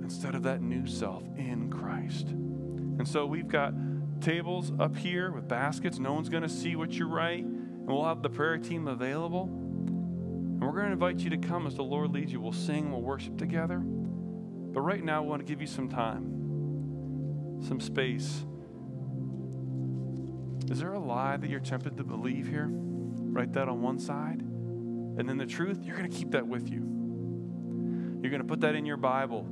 instead 0.02 0.36
of 0.36 0.44
that 0.44 0.62
new 0.62 0.86
self 0.86 1.24
in 1.38 1.70
Christ. 1.72 2.28
And 2.28 3.08
so 3.08 3.26
we've 3.26 3.48
got 3.48 3.74
tables 4.22 4.72
up 4.80 4.96
here 4.96 5.32
with 5.32 5.48
baskets. 5.48 6.00
No 6.00 6.14
one's 6.14 6.30
going 6.30 6.44
to 6.44 6.50
see 6.50 6.76
what 6.76 6.92
you 6.92 7.08
write. 7.08 7.44
And 7.44 7.88
we'll 7.88 8.06
have 8.06 8.22
the 8.22 8.30
prayer 8.30 8.58
team 8.58 8.88
available. 8.88 9.50
And 10.66 10.74
we're 10.74 10.80
going 10.80 10.90
to 10.90 10.94
invite 10.94 11.20
you 11.20 11.30
to 11.30 11.38
come 11.38 11.68
as 11.68 11.76
the 11.76 11.84
Lord 11.84 12.12
leads 12.12 12.32
you. 12.32 12.42
We'll 12.42 12.52
sing, 12.52 12.92
we'll 12.92 13.04
worship 13.04 13.38
together. 13.38 13.78
But 13.78 14.82
right 14.82 15.04
now, 15.04 15.22
we 15.22 15.30
want 15.30 15.42
to 15.42 15.46
give 15.46 15.62
you 15.62 15.68
some 15.68 15.88
time, 15.88 17.62
some 17.68 17.80
space. 17.80 18.44
Is 20.72 20.80
there 20.80 20.94
a 20.94 21.00
lie 21.00 21.38
that 21.38 21.52
you're 21.52 21.60
tempted 21.60 21.98
to 21.98 22.04
believe 22.04 22.48
here? 22.48 22.68
Write 22.68 23.54
that 23.54 23.70
on 23.70 23.84
one 23.84 24.00
side. 24.00 24.40
And 24.42 25.30
then 25.30 25.38
the 25.38 25.46
truth, 25.46 25.84
you're 25.84 25.98
going 25.98 26.10
to 26.10 26.18
keep 26.18 26.32
that 26.32 26.48
with 26.48 26.68
you. 26.68 28.20
You're 28.24 28.32
going 28.32 28.42
to 28.42 28.48
put 28.48 28.62
that 28.62 28.74
in 28.74 28.88
your 28.88 28.98
Bible. 28.98 29.48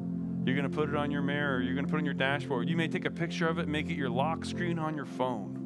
You're 0.48 0.56
going 0.56 0.68
to 0.68 0.76
put 0.76 0.90
it 0.90 0.96
on 0.96 1.12
your 1.12 1.22
mirror. 1.22 1.62
You're 1.62 1.76
going 1.76 1.86
to 1.86 1.92
put 1.92 1.98
it 1.98 2.00
on 2.00 2.06
your 2.06 2.16
dashboard. 2.16 2.68
You 2.68 2.76
may 2.76 2.88
take 2.88 3.06
a 3.06 3.12
picture 3.12 3.48
of 3.48 3.60
it, 3.60 3.68
make 3.68 3.88
it 3.92 3.98
your 3.98 4.10
lock 4.10 4.46
screen 4.46 4.80
on 4.80 4.96
your 4.96 5.06
phone. 5.06 5.60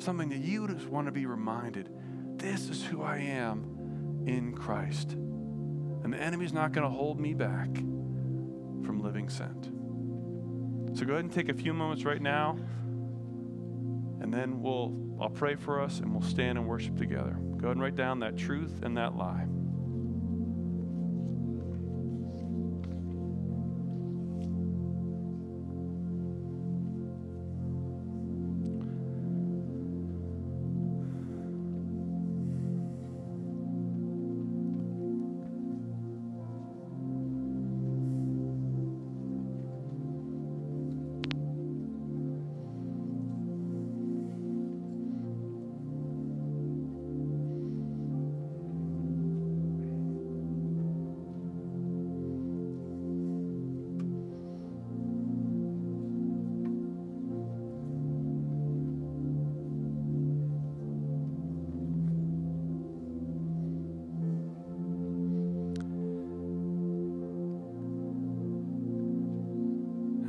Something 0.00 0.28
that 0.28 0.40
you 0.40 0.68
just 0.68 0.86
want 0.86 1.06
to 1.06 1.12
be 1.12 1.24
reminded 1.24 1.88
this 2.36 2.68
is 2.68 2.84
who 2.84 3.00
I 3.00 3.16
am 3.16 3.75
in 4.26 4.54
Christ. 4.54 5.12
And 5.12 6.12
the 6.12 6.20
enemy's 6.20 6.52
not 6.52 6.72
going 6.72 6.84
to 6.88 6.94
hold 6.94 7.18
me 7.18 7.34
back 7.34 7.74
from 8.84 9.00
living 9.02 9.28
sent. 9.28 9.70
So 10.96 11.04
go 11.04 11.14
ahead 11.14 11.24
and 11.24 11.32
take 11.32 11.48
a 11.48 11.54
few 11.54 11.72
moments 11.72 12.04
right 12.04 12.22
now, 12.22 12.58
and 14.20 14.32
then 14.32 14.60
we'll 14.60 14.94
I'll 15.20 15.30
pray 15.30 15.54
for 15.54 15.80
us 15.80 16.00
and 16.00 16.12
we'll 16.12 16.28
stand 16.28 16.58
and 16.58 16.66
worship 16.66 16.96
together. 16.96 17.38
Go 17.56 17.68
ahead 17.68 17.76
and 17.76 17.80
write 17.80 17.96
down 17.96 18.20
that 18.20 18.36
truth 18.36 18.80
and 18.82 18.96
that 18.96 19.16
lie. 19.16 19.46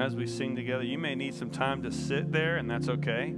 As 0.08 0.15
we 0.15 0.26
sing 0.26 0.56
together, 0.56 0.84
you 0.84 0.98
may 0.98 1.15
need 1.15 1.36
some 1.36 1.50
time 1.50 1.84
to 1.84 1.91
sit 1.91 2.32
there, 2.32 2.56
and 2.56 2.72
that's 2.72 2.88
okay. 2.88 3.36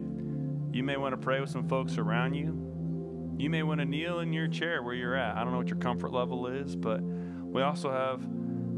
You 0.72 0.84
may 0.84 0.98
want 0.98 1.14
to 1.14 1.18
pray 1.18 1.42
with 1.42 1.50
some 1.50 1.68
folks 1.68 1.98
around 1.98 2.36
you. 2.36 3.36
You 3.40 3.50
may 3.50 3.64
want 3.64 3.80
to 3.80 3.86
kneel 3.86 4.20
in 4.20 4.32
your 4.34 4.48
chair 4.48 4.84
where 4.84 4.94
you're 4.94 5.16
at. 5.16 5.36
I 5.36 5.44
don't 5.44 5.52
know 5.52 5.58
what 5.58 5.70
your 5.70 5.80
comfort 5.80 6.14
level 6.14 6.46
is, 6.46 6.76
but 6.76 7.02
we 7.02 7.64
also 7.64 7.92
have 7.92 8.24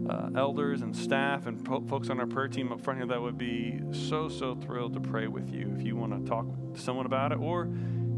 uh, 0.09 0.39
elders 0.39 0.83
and 0.83 0.95
staff 0.95 1.47
and 1.47 1.65
po- 1.65 1.81
folks 1.81 2.09
on 2.09 2.21
our 2.21 2.27
prayer 2.27 2.47
team 2.47 2.71
up 2.71 2.79
front 2.79 2.97
here 2.97 3.07
that 3.07 3.21
would 3.21 3.37
be 3.37 3.81
so, 3.91 4.29
so 4.29 4.55
thrilled 4.55 4.93
to 4.93 5.01
pray 5.01 5.27
with 5.27 5.49
you 5.49 5.75
if 5.77 5.83
you 5.83 5.97
want 5.97 6.13
to 6.13 6.29
talk 6.29 6.45
to 6.73 6.79
someone 6.79 7.05
about 7.05 7.33
it, 7.33 7.39
or 7.39 7.65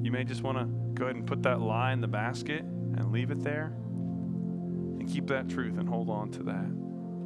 you 0.04 0.12
may 0.12 0.24
just 0.24 0.44
want 0.44 0.60
to 0.60 0.66
go 0.94 1.06
ahead 1.06 1.16
and 1.16 1.26
put 1.26 1.42
that 1.42 1.60
lie 1.60 1.94
in 1.94 2.00
the 2.00 2.08
basket 2.08 2.62
and 2.62 3.12
leave 3.12 3.32
it 3.32 3.44
there 3.44 3.74
and 5.00 5.12
keep 5.12 5.26
that 5.26 5.50
truth 5.50 5.80
and 5.80 5.90
hold 5.90 6.12
on 6.12 6.30
to 6.30 6.44
that. 6.44 6.72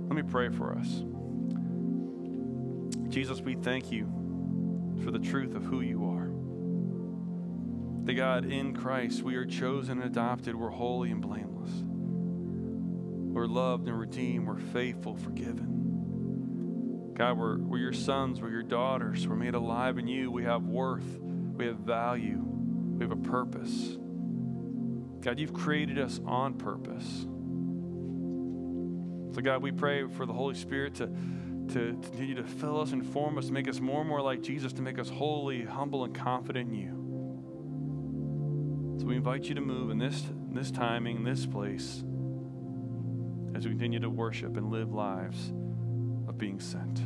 Let 0.07 0.15
me 0.15 0.23
pray 0.23 0.47
for 0.47 0.77
us. 0.77 1.03
Jesus, 3.09 3.41
we 3.41 3.55
thank 3.55 3.91
you 3.91 4.05
for 5.03 5.11
the 5.11 5.19
truth 5.19 5.55
of 5.55 5.63
who 5.63 5.81
you 5.81 6.05
are. 6.05 6.29
The 8.05 8.13
God, 8.13 8.45
in 8.45 8.73
Christ, 8.73 9.23
we 9.23 9.35
are 9.35 9.45
chosen 9.45 10.01
and 10.01 10.09
adopted. 10.09 10.55
We're 10.55 10.69
holy 10.69 11.11
and 11.11 11.21
blameless. 11.21 11.71
We're 13.33 13.47
loved 13.47 13.87
and 13.87 13.99
redeemed. 13.99 14.47
We're 14.47 14.57
faithful, 14.57 15.15
forgiven. 15.15 17.13
God, 17.15 17.37
we're, 17.37 17.57
we're 17.57 17.79
your 17.79 17.93
sons. 17.93 18.41
We're 18.41 18.51
your 18.51 18.63
daughters. 18.63 19.27
We're 19.27 19.35
made 19.35 19.55
alive 19.55 19.97
in 19.97 20.07
you. 20.07 20.31
We 20.31 20.43
have 20.43 20.63
worth. 20.63 21.19
We 21.19 21.65
have 21.65 21.77
value. 21.79 22.41
We 22.43 23.03
have 23.03 23.11
a 23.11 23.17
purpose. 23.17 23.97
God, 25.21 25.39
you've 25.39 25.53
created 25.53 25.99
us 25.99 26.19
on 26.25 26.53
purpose. 26.53 27.25
So, 29.35 29.41
God, 29.41 29.61
we 29.61 29.71
pray 29.71 30.07
for 30.07 30.25
the 30.25 30.33
Holy 30.33 30.55
Spirit 30.55 30.95
to, 30.95 31.09
to, 31.69 31.99
continue 32.01 32.35
to 32.35 32.43
fill 32.43 32.81
us 32.81 32.91
and 32.91 33.05
form 33.05 33.37
us, 33.37 33.47
to 33.47 33.53
make 33.53 33.67
us 33.67 33.79
more 33.79 34.01
and 34.01 34.09
more 34.09 34.21
like 34.21 34.41
Jesus, 34.41 34.73
to 34.73 34.81
make 34.81 34.99
us 34.99 35.09
holy, 35.09 35.63
humble, 35.63 36.03
and 36.03 36.13
confident 36.13 36.69
in 36.69 36.75
you. 36.75 37.07
So 38.99 39.05
we 39.05 39.15
invite 39.15 39.45
you 39.45 39.55
to 39.55 39.61
move 39.61 39.91
in 39.91 39.97
this, 39.97 40.23
in 40.49 40.53
this 40.53 40.71
timing, 40.71 41.17
in 41.17 41.23
this 41.23 41.45
place, 41.45 42.03
as 43.55 43.65
we 43.65 43.71
continue 43.71 43.99
to 43.99 44.09
worship 44.09 44.57
and 44.57 44.71
live 44.71 44.91
lives 44.93 45.53
of 46.27 46.37
being 46.37 46.59
sent. 46.59 47.01